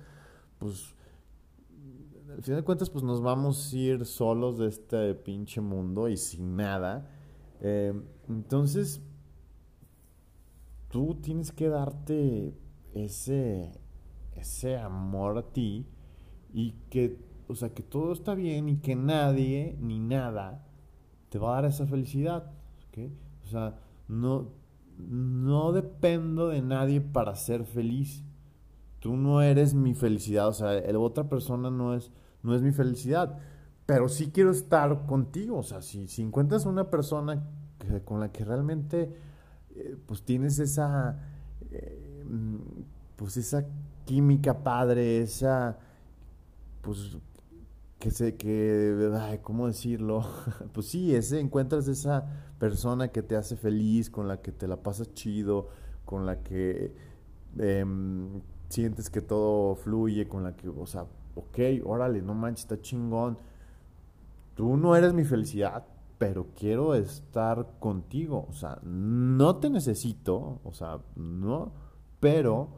[0.58, 0.94] pues
[2.36, 6.16] al final de cuentas, pues nos vamos a ir solos de este pinche mundo y
[6.16, 7.08] sin nada.
[7.60, 7.92] Eh,
[8.28, 9.00] entonces,
[10.88, 12.54] tú tienes que darte
[12.92, 13.72] ese,
[14.34, 15.86] ese amor a ti
[16.52, 20.63] y que, o sea, que todo está bien y que nadie ni nada
[21.34, 22.44] te va a dar esa felicidad.
[23.44, 23.74] O sea,
[24.06, 24.52] no,
[24.96, 28.22] no dependo de nadie para ser feliz.
[29.00, 32.12] Tú no eres mi felicidad, o sea, la otra persona no es
[32.44, 33.36] no es mi felicidad.
[33.84, 35.58] Pero sí quiero estar contigo.
[35.58, 37.42] O sea, si, si encuentras una persona
[38.04, 39.16] con la que realmente
[39.74, 41.18] eh, pues tienes esa
[41.72, 42.24] eh,
[43.16, 43.66] pues esa
[44.04, 45.80] química padre, esa
[46.80, 47.18] pues
[48.04, 50.26] que sé que ay, cómo decirlo,
[50.74, 52.26] pues sí, ese encuentras esa
[52.58, 55.68] persona que te hace feliz, con la que te la pasas chido,
[56.04, 56.94] con la que
[57.58, 62.78] em, sientes que todo fluye, con la que, o sea, ok, órale, no manches, está
[62.78, 63.38] chingón.
[64.54, 65.86] Tú no eres mi felicidad,
[66.18, 68.46] pero quiero estar contigo.
[68.50, 71.72] O sea, no te necesito, o sea, no,
[72.20, 72.68] pero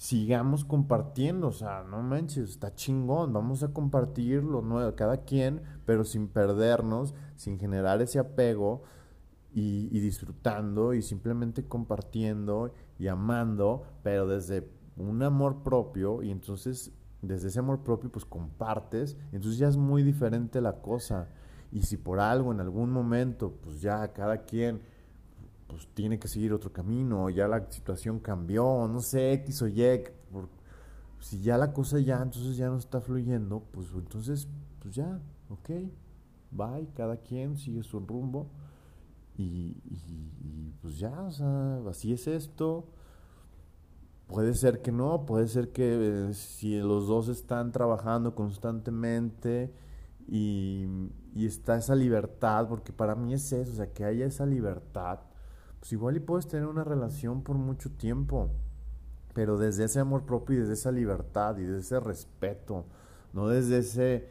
[0.00, 1.48] sigamos compartiendo.
[1.48, 3.34] O sea, no manches, está chingón.
[3.34, 8.82] Vamos a compartir lo nuevo, cada quien, pero sin perdernos, sin generar ese apego
[9.52, 17.48] y, disfrutando y simplemente compartiendo y amando, pero desde un amor propio y entonces desde
[17.48, 21.28] ese amor propio, pues compartes, entonces ya es muy diferente la cosa.
[21.72, 24.80] Y si por algo, en algún momento, pues ya cada quien
[25.70, 30.04] pues tiene que seguir otro camino, ya la situación cambió, no sé, X o Y,
[31.20, 34.48] si ya la cosa ya, entonces ya no está fluyendo, pues entonces,
[34.80, 35.70] pues ya, ok,
[36.50, 38.50] bye, cada quien sigue su rumbo
[39.36, 42.86] y, y pues ya, o sea, así es esto.
[44.30, 49.74] Puede ser que no, puede ser que eh, si los dos están trabajando constantemente
[50.28, 50.86] y,
[51.34, 55.20] está esa libertad, porque para mí es eso, o sea, que haya esa libertad,
[55.80, 58.50] pues igual y puedes tener una relación por mucho tiempo,
[59.34, 62.84] pero desde ese amor propio y desde esa libertad y desde ese respeto,
[63.32, 64.28] no desde ese,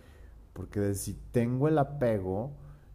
[0.53, 2.51] porque si tengo el apego,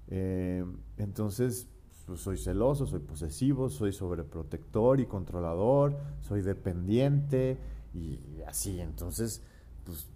[0.08, 0.64] eh,
[0.96, 1.68] entonces
[2.06, 7.58] pues, soy celoso, soy posesivo, soy sobreprotector y controlador, soy dependiente
[7.94, 8.80] y así.
[8.80, 9.42] Entonces,
[9.84, 10.06] pues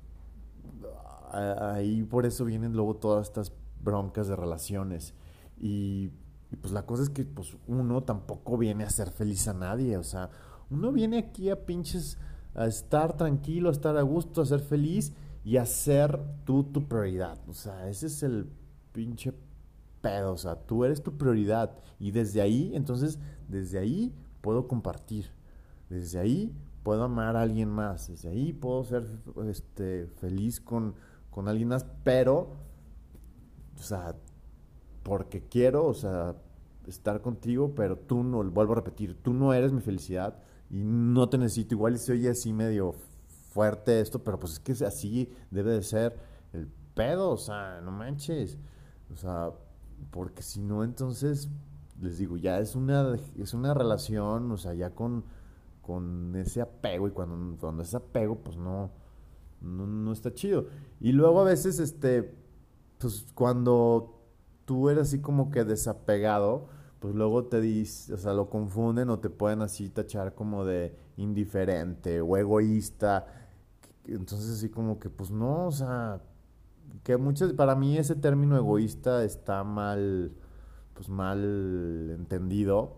[1.32, 5.14] ahí por eso vienen luego todas estas broncas de relaciones.
[5.58, 6.10] Y,
[6.56, 10.02] pues la cosa es que pues uno tampoco viene a ser feliz a nadie, o
[10.02, 10.30] sea,
[10.70, 12.18] uno viene aquí a pinches
[12.54, 15.12] a estar tranquilo, a estar a gusto, a ser feliz
[15.44, 17.38] y a ser tú tu prioridad.
[17.46, 18.50] O sea, ese es el
[18.92, 19.32] pinche
[20.00, 25.26] pedo, o sea, tú eres tu prioridad y desde ahí, entonces, desde ahí puedo compartir.
[25.88, 29.06] Desde ahí puedo amar a alguien más, desde ahí puedo ser
[29.46, 30.94] este, feliz con,
[31.30, 32.56] con alguien más, pero,
[33.78, 34.16] o sea,
[35.08, 36.36] porque quiero, o sea,
[36.86, 41.30] estar contigo, pero tú no, vuelvo a repetir, tú no eres mi felicidad y no
[41.30, 41.74] te necesito.
[41.74, 42.92] Igual se oye así medio
[43.50, 46.14] fuerte esto, pero pues es que así debe de ser
[46.52, 48.58] el pedo, o sea, no manches.
[49.10, 49.50] O sea,
[50.10, 51.48] porque si no, entonces,
[52.02, 55.24] les digo, ya es una, es una relación, o sea, ya con,
[55.80, 58.90] con ese apego, y cuando, cuando es apego, pues no,
[59.62, 60.66] no, no está chido.
[61.00, 62.34] Y luego a veces, este,
[62.98, 64.17] pues cuando
[64.68, 66.68] tú eres así como que desapegado,
[67.00, 70.94] pues luego te dice, o sea, lo confunden o te pueden así tachar como de
[71.16, 73.48] indiferente o egoísta.
[74.04, 76.20] Entonces así como que pues no, o sea,
[77.02, 80.32] que muchas para mí ese término egoísta está mal
[80.92, 82.96] pues mal entendido.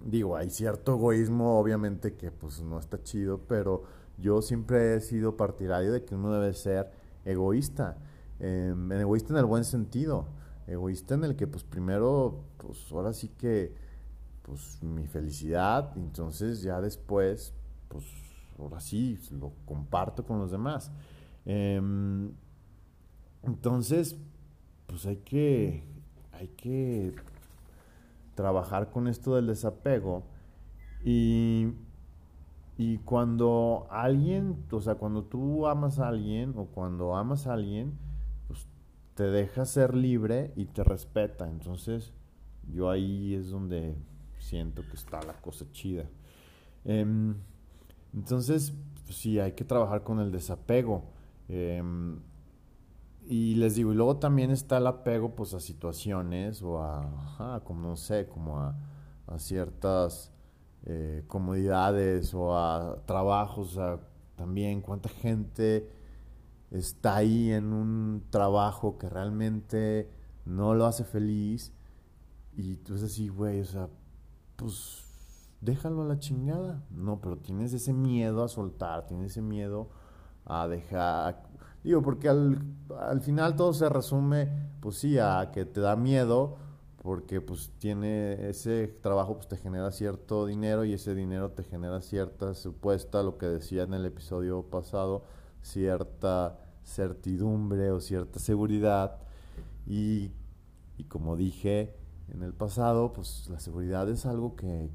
[0.00, 3.82] Digo, hay cierto egoísmo obviamente que pues no está chido, pero
[4.18, 6.92] yo siempre he sido partidario de que uno debe ser
[7.24, 7.98] egoísta.
[8.38, 10.26] Eh, egoísta en el buen sentido
[10.66, 13.74] egoísta en el que pues primero, pues ahora sí que,
[14.42, 17.54] pues mi felicidad, entonces ya después,
[17.88, 18.04] pues
[18.58, 20.90] ahora sí, lo comparto con los demás.
[21.44, 22.32] Em,
[23.42, 24.16] entonces,
[24.86, 25.84] pues hay que,
[26.32, 27.14] hay que
[28.34, 30.24] trabajar con esto del desapego
[31.04, 31.72] y,
[32.76, 37.98] y cuando alguien, o sea, cuando tú amas a alguien o cuando amas a alguien,
[39.16, 41.48] te deja ser libre y te respeta.
[41.48, 42.12] Entonces,
[42.70, 43.96] yo ahí es donde
[44.38, 46.04] siento que está la cosa chida.
[46.84, 47.34] Em,
[48.14, 48.74] entonces,
[49.04, 51.04] pues sí, hay que trabajar con el desapego.
[51.48, 52.20] Em,
[53.26, 57.88] y les digo, y luego también está el apego pues a situaciones o a, como
[57.88, 58.76] no sé, como a,
[59.38, 60.30] ciertas
[60.84, 63.78] eh, comodidades o a trabajos,
[64.36, 65.90] también cuánta gente
[66.70, 70.10] está ahí en un trabajo que realmente
[70.44, 71.72] no lo hace feliz
[72.56, 73.88] y tú es así, güey, o sea,
[74.56, 75.04] pues
[75.60, 76.82] déjalo a la chingada.
[76.90, 79.90] No, pero tienes ese miedo a soltar, tienes ese miedo
[80.44, 81.42] a dejar...
[81.84, 82.60] Digo, porque al,
[82.98, 84.48] al final todo se resume,
[84.80, 86.56] pues sí, a que te da miedo,
[87.00, 92.00] porque pues tiene ese trabajo pues te genera cierto dinero y ese dinero te genera
[92.00, 95.22] cierta supuesta, lo que decía en el episodio pasado,
[95.66, 99.18] cierta certidumbre o cierta seguridad
[99.86, 100.30] y,
[101.08, 101.94] como dije
[102.32, 104.88] en el pasado, pues la seguridad es algo que,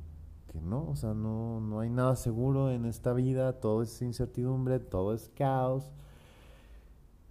[0.62, 5.14] no, o sea, no, no hay nada seguro en esta vida, todo es incertidumbre, todo
[5.14, 5.92] es caos.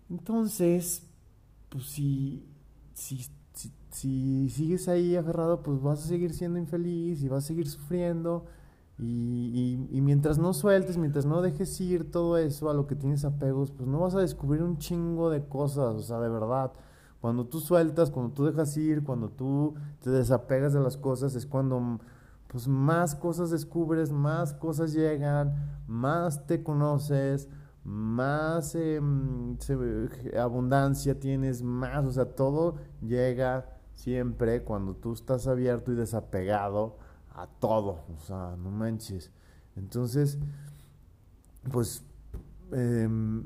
[0.08, 1.06] Entonces,
[1.68, 2.46] pues si,
[2.94, 3.26] si,
[3.90, 8.46] si sigues ahí aferrado, pues vas a seguir siendo infeliz y vas a seguir sufriendo.
[9.02, 13.24] Y, y, mientras no sueltes, mientras no dejes ir todo eso a lo que tienes
[13.24, 16.72] apegos, pues no vas a descubrir un chingo de cosas, o sea, de verdad.
[17.22, 21.46] Cuando tú sueltas, cuando tú dejas ir, cuando tú te desapegas de las cosas, es
[21.46, 21.98] cuando
[22.48, 25.54] pues más cosas descubres, más cosas llegan,
[25.86, 27.48] más te conoces,
[27.84, 29.56] más em,
[30.38, 36.98] abundancia tienes, más, o sea, todo llega siempre cuando tú estás abierto y desapegado
[37.40, 39.30] a todo, o sea, no manches.
[39.76, 40.38] Entonces,
[41.70, 42.04] pues,
[42.72, 43.44] em,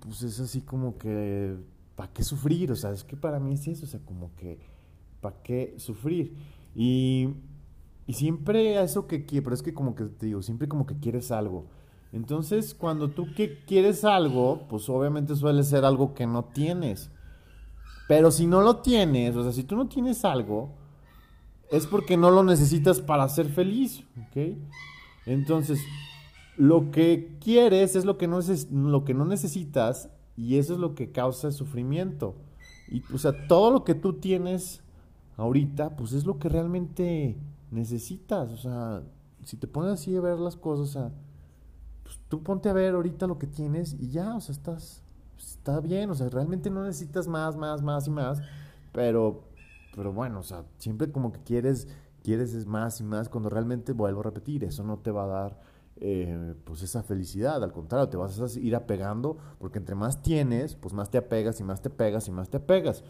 [0.00, 1.56] pues es así como que,
[1.96, 2.70] ¿para qué sufrir?
[2.70, 4.58] O sea, es que para mí es eso, o sea, como que,
[5.20, 6.36] ¿para qué sufrir?
[6.74, 7.30] Y,
[8.06, 10.98] y siempre eso que quiero, pero es que como que te digo, siempre como que
[10.98, 11.66] quieres algo.
[12.12, 17.10] Entonces, cuando tú que quieres algo, pues obviamente suele ser algo que no tienes.
[18.06, 20.83] Pero si no lo tienes, o sea, si tú no tienes algo,
[21.70, 24.56] es porque no lo necesitas para ser feliz, ¿ok?
[25.26, 25.80] Entonces,
[26.56, 30.78] lo que quieres es lo que no, es, lo que no necesitas y eso es
[30.78, 32.34] lo que causa sufrimiento.
[32.88, 34.82] Y, o sea, todo lo que tú tienes
[35.36, 37.36] ahorita, pues es lo que realmente
[37.70, 38.50] necesitas.
[38.52, 39.02] O sea,
[39.44, 41.12] si te pones así a ver las cosas, o sea,
[42.02, 45.02] pues tú ponte a ver ahorita lo que tienes y ya, o sea, estás,
[45.38, 48.42] está bien, o sea, realmente no necesitas más, más, más y más,
[48.92, 49.44] pero
[49.94, 51.88] pero bueno, o sea, siempre como que quieres,
[52.22, 55.60] quieres más y más, cuando realmente vuelvo a repetir, eso no te va a dar
[55.96, 60.74] eh, pues esa felicidad, al contrario, te vas a ir apegando, porque entre más tienes,
[60.74, 63.04] pues más te apegas y más te pegas y más te apegas.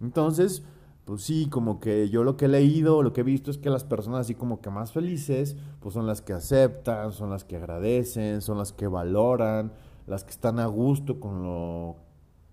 [0.00, 0.62] Entonces,
[1.04, 3.68] pues sí, como que yo lo que he leído, lo que he visto es que
[3.68, 7.56] las personas así como que más felices, pues son las que aceptan, son las que
[7.56, 9.72] agradecen, son las que valoran,
[10.06, 11.96] las que están a gusto con lo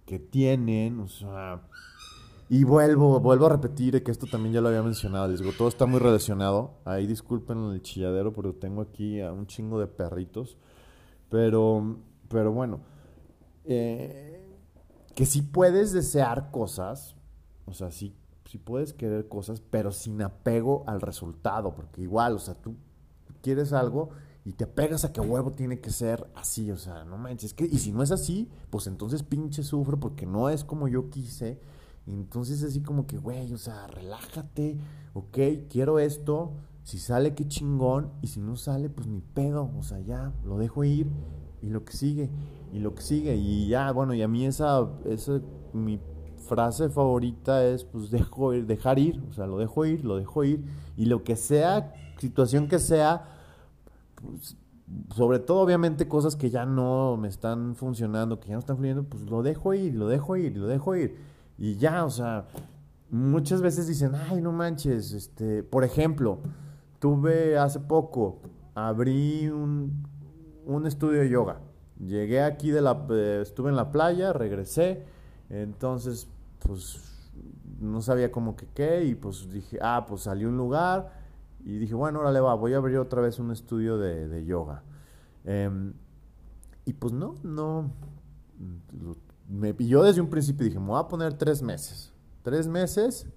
[0.05, 1.61] que tienen, o sea,
[2.51, 5.69] y vuelvo, vuelvo a repetir que esto también ya lo había mencionado, les digo, todo
[5.69, 10.57] está muy relacionado, ahí disculpen el chilladero porque tengo aquí a un chingo de perritos,
[11.29, 11.95] pero,
[12.27, 12.81] pero bueno,
[13.63, 14.45] eh,
[15.15, 17.15] que si puedes desear cosas,
[17.65, 18.13] o sea, sí
[18.51, 22.75] si puedes querer cosas, pero sin apego al resultado, porque igual, o sea, tú
[23.41, 24.09] quieres algo
[24.43, 27.63] y te apegas a que huevo tiene que ser así, o sea, no manches, que,
[27.63, 31.61] y si no es así, pues entonces pinche sufro porque no es como yo quise,
[32.07, 34.77] entonces así como que, güey, o sea, relájate,
[35.13, 35.37] ok,
[35.69, 39.99] quiero esto, si sale qué chingón, y si no sale, pues ni pedo, o sea,
[39.99, 41.07] ya, lo dejo ir,
[41.61, 42.29] y lo que sigue,
[42.73, 45.41] y lo que sigue, y ya, bueno, y a mí esa, esa
[45.73, 45.99] mi
[46.41, 50.43] frase favorita es pues dejo ir, dejar ir, o sea, lo dejo ir, lo dejo
[50.43, 50.65] ir
[50.97, 53.25] y lo que sea, situación que sea,
[54.15, 54.57] pues,
[55.15, 59.03] sobre todo obviamente cosas que ya no me están funcionando, que ya no están fluyendo,
[59.03, 61.30] pues lo dejo ir, lo dejo ir, lo dejo ir
[61.61, 62.47] y ya, o sea,
[63.09, 66.39] muchas veces dicen, "Ay, no manches, este, por ejemplo,
[66.99, 68.41] tuve hace poco
[68.75, 70.11] abrí un
[70.65, 71.59] un estudio de yoga.
[71.99, 75.05] Llegué aquí de la eh, estuve en la playa, regresé,
[75.49, 76.27] entonces
[76.59, 77.31] pues
[77.79, 81.11] no sabía cómo que qué y pues dije, ah, pues salí a un lugar
[81.63, 84.83] y dije, bueno, órale va, voy a abrir otra vez un estudio de, yoga.
[85.43, 85.93] Em,
[86.85, 87.91] y pues no, no,
[89.51, 93.27] me, yo desde un principio dije, me voy a poner tres meses, tres meses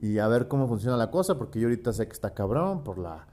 [0.00, 2.98] y a ver cómo funciona la cosa, porque yo ahorita sé que está cabrón por
[2.98, 3.26] la,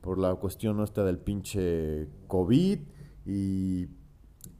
[0.00, 2.80] por la cuestión nuestra del pinche COVID
[3.26, 3.88] y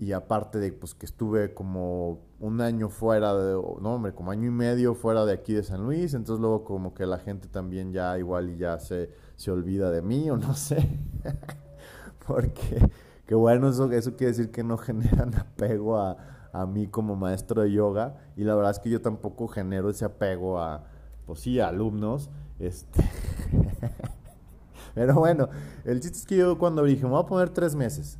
[0.00, 4.48] y aparte de pues que estuve como un año fuera de, no hombre, como año
[4.48, 7.92] y medio fuera de aquí de San Luis, entonces luego como que la gente también
[7.92, 10.88] ya igual y ya se, se olvida de mí o no sé,
[12.26, 12.90] porque
[13.26, 16.16] que bueno, eso, eso quiere decir que no generan apego a,
[16.52, 20.04] a mí como maestro de yoga y la verdad es que yo tampoco genero ese
[20.04, 20.84] apego a,
[21.26, 23.04] pues sí, a alumnos, este...
[24.94, 25.48] Pero bueno,
[25.84, 28.18] el chiste es que yo cuando dije, me voy a poner tres meses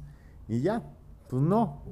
[0.48, 0.82] y ya,
[1.28, 1.82] pues no,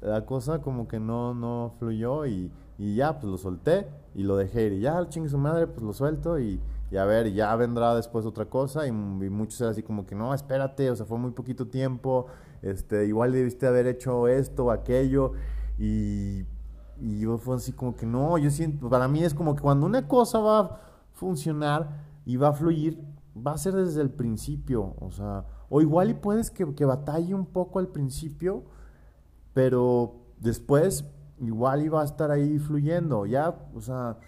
[0.00, 4.36] la cosa como que no, no fluyó y, y ya, pues lo solté y lo
[4.36, 4.72] dejé ir.
[4.74, 8.26] Y ya, chingue su madre, pues lo suelto y, y a ver, ya vendrá después
[8.26, 8.86] otra cosa.
[8.86, 12.26] Y, muchos eran así como que, no, espérate, o sea, fue muy poquito tiempo,
[12.60, 15.32] este, igual debiste haber hecho esto o aquello.
[15.84, 16.46] Y,
[17.18, 20.06] yo fue así como que, no, yo siento, para mí es como que cuando una
[20.06, 20.80] cosa va a
[21.12, 23.02] funcionar y va a fluir,
[23.34, 27.34] va a ser desde el principio, o sea, o igual y puedes que, que batalle
[27.34, 28.62] un poco al principio
[29.52, 31.04] pero después
[31.40, 34.18] igual iba a estar ahí fluyendo, ya, o sea,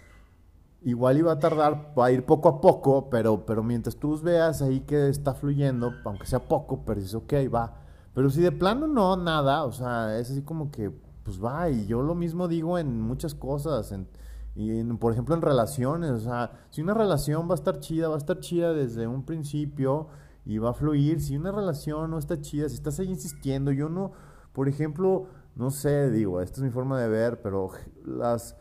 [0.81, 4.61] igual iba a tardar, va a ir poco a poco, pero, pero mientras tú veas
[4.61, 7.81] ahí que está fluyendo, aunque sea poco, pero dices, ok, va.
[8.13, 10.91] Pero si de plano no, nada, o sea, es así como que,
[11.25, 14.07] pues va, y yo lo mismo digo en muchas cosas, en,
[14.55, 18.15] y por ejemplo en relaciones, o sea, si una relación va a estar chida, va
[18.15, 20.07] a estar chida desde un principio
[20.45, 23.89] y va a fluir, si una relación no está chida, si estás ahí insistiendo, yo
[23.89, 24.13] no
[24.55, 27.71] por ejemplo, no sé, digo, esta es mi forma de ver, pero
[28.05, 28.55] las,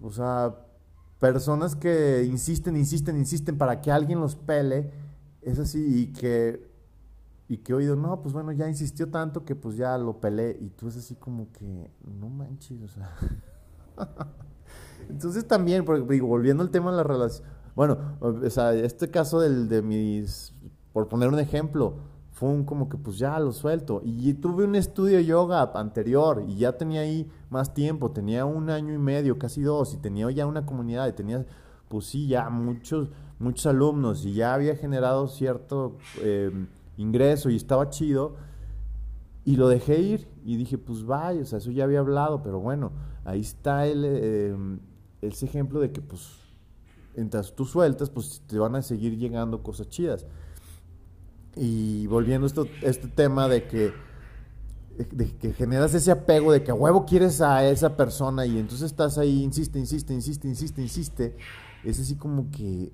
[0.00, 0.56] o sea,
[1.20, 4.90] personas que insisten, insisten, insisten para que alguien los pele,
[5.40, 6.68] es así, y que,
[7.50, 10.68] y que oído, no, pues bueno, ya insistió tanto que pues ya lo pelé, y
[10.68, 13.12] tú es así como que, no manches, o sea.
[15.10, 19.68] Entonces también, porque, volviendo al tema de la relación, bueno, o sea, este caso del,
[19.68, 20.54] de mis,
[20.92, 21.96] por poner un ejemplo,
[22.30, 24.00] fue un como que pues ya lo suelto.
[24.04, 28.94] Y tuve un estudio yoga anterior y ya tenía ahí más tiempo, tenía un año
[28.94, 31.44] y medio, casi dos, y tenía ya una comunidad y tenía,
[31.88, 36.68] pues sí, ya muchos, muchos alumnos y ya había generado cierto em,
[37.02, 38.36] ingreso y estaba chido.
[39.44, 42.60] Y lo dejé ir y dije, pues vaya, o sea, eso ya había hablado, pero
[42.60, 42.92] bueno,
[43.24, 44.80] ahí está el, em,
[45.22, 46.40] ese ejemplo de que pues
[47.16, 50.26] mientras tú sueltas, pues te van a seguir llegando cosas chidas.
[51.56, 53.92] Y volviendo a esto, este tema de que,
[55.12, 58.86] de que generas ese apego de que a huevo quieres a esa persona y entonces
[58.86, 61.36] estás ahí, insiste, insiste, insiste, insiste, insiste,
[61.84, 62.92] es así como que,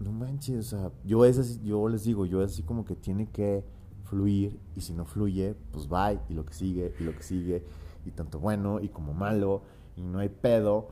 [0.00, 2.94] no manches, o sea, yo, es así, yo les digo, yo es así como que
[2.94, 3.64] tiene que
[4.04, 7.64] fluir y si no fluye, pues bye y lo que sigue y lo que sigue
[8.04, 9.62] y tanto bueno y como malo
[9.96, 10.88] y no hay pedo.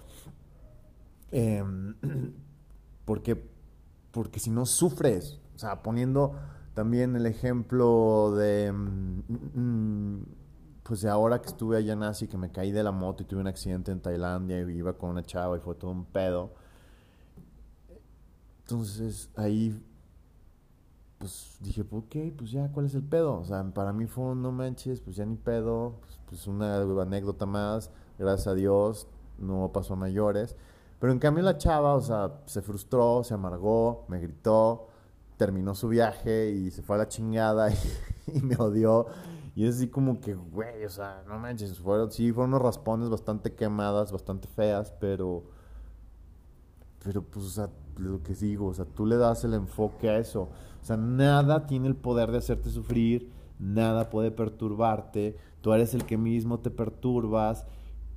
[1.31, 1.95] Em,
[3.05, 3.51] porque,
[4.11, 6.35] porque si no sufres, o sea, poniendo
[6.75, 9.23] también el ejemplo de, mm,
[9.55, 10.27] mm,
[10.83, 13.27] pues de ahora que estuve allá en Asia, que me caí de la moto y
[13.27, 16.53] tuve un accidente en Tailandia y iba con una chava y fue todo un pedo.
[18.65, 19.79] Entonces ahí,
[21.19, 23.39] pues dije, ok, pues ya, ¿cuál es el pedo?
[23.39, 26.77] O sea, para mí fue un no manches, pues ya ni pedo, pues, pues una
[26.81, 29.07] anécdota más, gracias a Dios,
[29.39, 30.57] no pasó a mayores.
[30.99, 34.89] Pero en cambio la chava, o sea, se frustró, se amargó, me gritó,
[35.37, 39.07] terminó su viaje y se fue a la chingada y, me odió.
[39.55, 43.11] Y es así como que, güey, o sea, no manches, fueron, sí, fueron unos raspones
[43.11, 45.45] bastante quemadas, bastante feas, pero,
[47.05, 50.19] pero pues, o sea, lo que digo, o sea, tú le das el enfoque a
[50.19, 50.49] eso.
[50.83, 56.05] O sea, nada tiene el poder de hacerte sufrir, nada puede perturbarte, tú eres el
[56.05, 57.67] que mismo te perturbas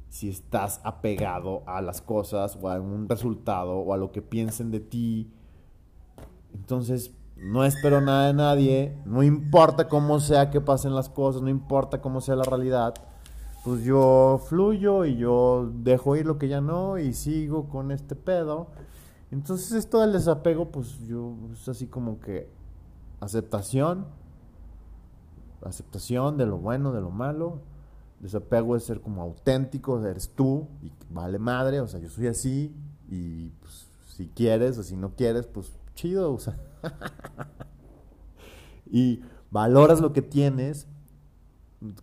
[0.09, 4.71] si estás apegado a las cosas o a un resultado o a lo que piensen
[4.71, 5.31] de ti
[6.53, 11.49] entonces, no espero nada de nadie, no importa cómo sea que pasen las cosas, no
[11.49, 12.95] importa cómo sea la realidad,
[13.63, 18.15] pues yo fluyo y yo dejo ir lo que ya no y sigo con este
[18.15, 18.67] pedo.
[19.31, 22.49] Entonces esto del desapego, pues yo es así como que
[23.19, 24.05] aceptación,
[25.63, 27.59] aceptación de lo bueno, de lo malo.
[28.19, 32.73] Desapego es ser como auténtico, eres tú y vale madre, o sea, yo soy así
[33.09, 36.55] y pues, si quieres o si no quieres, pues chido, o sea.
[38.91, 39.21] y
[39.51, 40.87] valoras lo que tienes,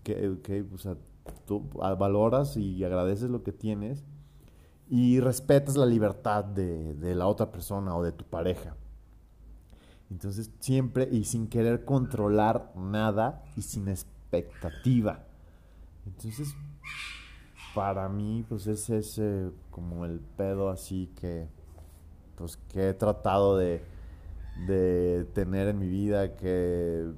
[0.02, 0.96] que, o sea,
[1.46, 4.04] tú valoras y agradeces lo que tienes
[4.88, 8.76] y respetas la libertad de, de la otra persona o de tu pareja.
[10.10, 15.24] Entonces siempre y sin querer controlar nada y sin expectativa.
[16.06, 16.54] Entonces,
[17.74, 19.20] para mí, pues ese es
[19.70, 21.48] como el pedo así que
[22.36, 23.82] pues, que he tratado de,
[25.34, 27.10] tener en mi vida, que,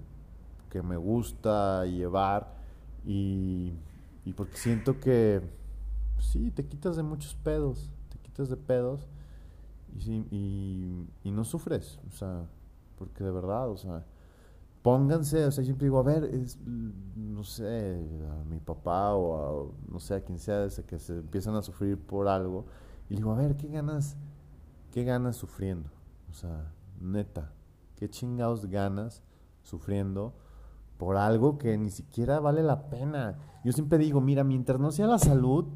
[0.70, 2.54] que me gusta llevar
[3.04, 3.74] y,
[4.36, 5.42] porque siento que
[6.18, 9.08] sí, te quitas de muchos pedos, te quitas de pedos
[9.98, 12.46] y, y, no sufres, o sea,
[12.98, 14.04] porque de verdad, o sea,
[14.82, 17.98] pónganse, o sea, siempre digo, a ver, es, no sé,
[18.30, 21.62] a mi papá o a, no sé, a quien sea, desde que se empiezan a
[21.62, 22.66] sufrir por algo,
[23.08, 24.16] y digo, a ver, ¿qué ganas?
[24.96, 25.90] ¿qué ganas sufriendo?
[26.30, 27.52] O sea, neta,
[27.96, 29.22] ¿qué chingados ganas
[29.62, 30.32] sufriendo
[30.96, 33.36] por algo que ni siquiera vale la pena?
[33.62, 35.66] Yo siempre digo, mira, mientras no sea la salud,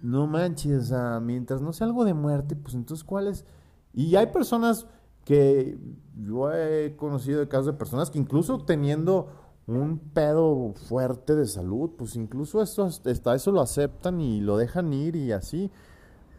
[0.00, 3.44] no manches, o mientras no sea algo de muerte, pues entonces ¿cuál es?
[3.92, 4.86] Y hay personas
[5.24, 5.78] que
[6.16, 9.28] yo he conocido de casos de personas que incluso teniendo
[9.66, 14.92] un pedo fuerte de salud, pues incluso eso, hasta eso lo aceptan y lo dejan
[14.92, 15.70] ir y así.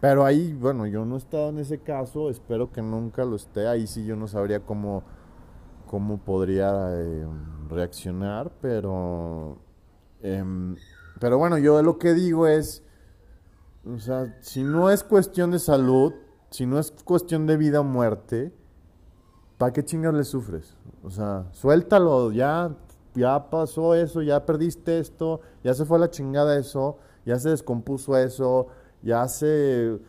[0.01, 3.68] Pero ahí, bueno, yo no he estado en ese caso, espero que nunca lo esté.
[3.68, 5.03] Ahí sí yo no sabría cómo,
[5.86, 7.28] cómo podría eh,
[7.70, 9.57] reaccionar, pero...
[10.22, 10.76] Em,
[11.20, 12.84] pero bueno, yo lo que digo es,
[13.94, 16.14] o sea, si no es cuestión de salud,
[16.50, 18.54] si no es cuestión de vida o muerte,
[19.58, 20.76] ¿para qué chingas le sufres?
[21.04, 22.76] O sea, suéltalo, ya,
[23.16, 28.18] ya pasó eso, ya perdiste esto, ya se fue la chingada eso, ya se descompuso
[28.18, 28.68] eso,
[29.02, 30.00] ya se...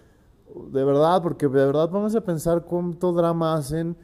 [0.72, 3.96] De verdad, porque de verdad vamos a pensar cuánto drama hacen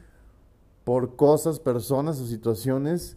[0.85, 3.17] por cosas, personas o situaciones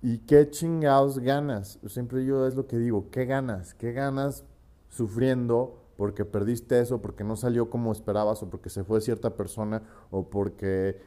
[0.00, 1.78] y qué chingados ganas.
[1.86, 3.74] Siempre yo es lo que digo, ¿qué ganas?
[3.74, 4.44] ¿Qué ganas
[4.88, 9.82] sufriendo porque perdiste eso, porque no salió como esperabas o porque se fue cierta persona
[10.10, 11.00] o porque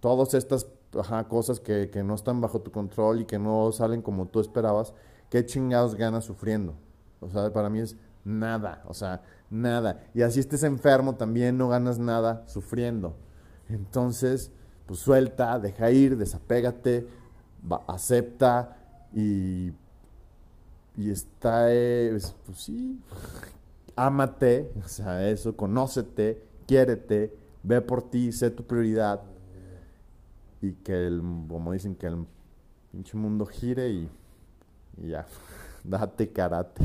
[0.00, 0.66] todas estas
[1.28, 4.94] cosas que, que no están bajo tu control y que no salen como tú esperabas,
[5.30, 6.74] ¿qué chingados ganas sufriendo?
[7.20, 10.04] O sea, para mí es nada, o sea, nada.
[10.14, 13.16] Y así estés enfermo también no ganas nada sufriendo.
[13.68, 14.50] Entonces,
[14.86, 17.06] pues suelta, deja ir, desapégate,
[17.86, 18.76] acepta
[19.12, 19.72] y,
[20.96, 21.66] y está,
[22.10, 23.00] pues, pues sí,
[23.96, 29.22] ámate, o sea, eso, conócete, quiérete, ve por ti, sé tu prioridad
[30.60, 32.26] y que el, como dicen, que el
[32.90, 34.08] pinche mundo gire y,
[34.98, 35.26] y ya,
[35.84, 36.84] date karate.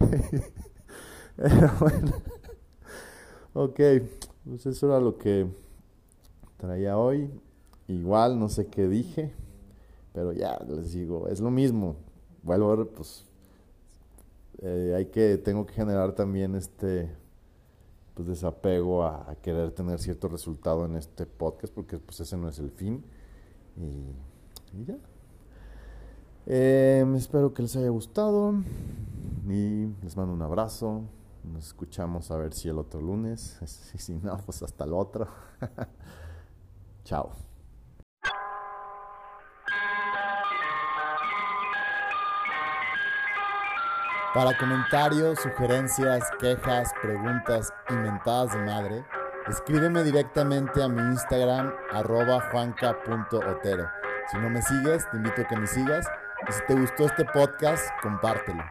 [1.80, 2.12] bueno.
[3.52, 3.80] Ok,
[4.44, 5.46] pues eso era lo que
[6.56, 7.30] traía hoy.
[7.88, 9.32] Igual, no sé qué dije,
[10.12, 11.96] pero ya les digo, es lo mismo.
[12.42, 13.26] Vuelvo pues
[14.62, 17.10] eh, hay que, tengo que generar también este
[18.14, 22.58] pues desapego a, querer tener cierto resultado en este podcast, porque pues ese no es
[22.58, 23.02] el fin.
[23.76, 24.96] Y, ya.
[26.46, 28.54] Eh, espero que les haya gustado.
[29.48, 31.02] Y les mando un abrazo.
[31.44, 33.58] Nos escuchamos a ver si el otro lunes.
[33.96, 35.26] Si no, pues hasta el otro.
[37.04, 37.49] Chao.
[44.32, 49.04] Para comentarios, sugerencias, quejas, preguntas inventadas de madre,
[49.48, 53.90] escríbeme directamente a mi Instagram arroba juanca.otero.
[54.30, 56.06] Si no me sigues, te invito a que me sigas.
[56.48, 58.62] Y si te gustó este podcast, compártelo.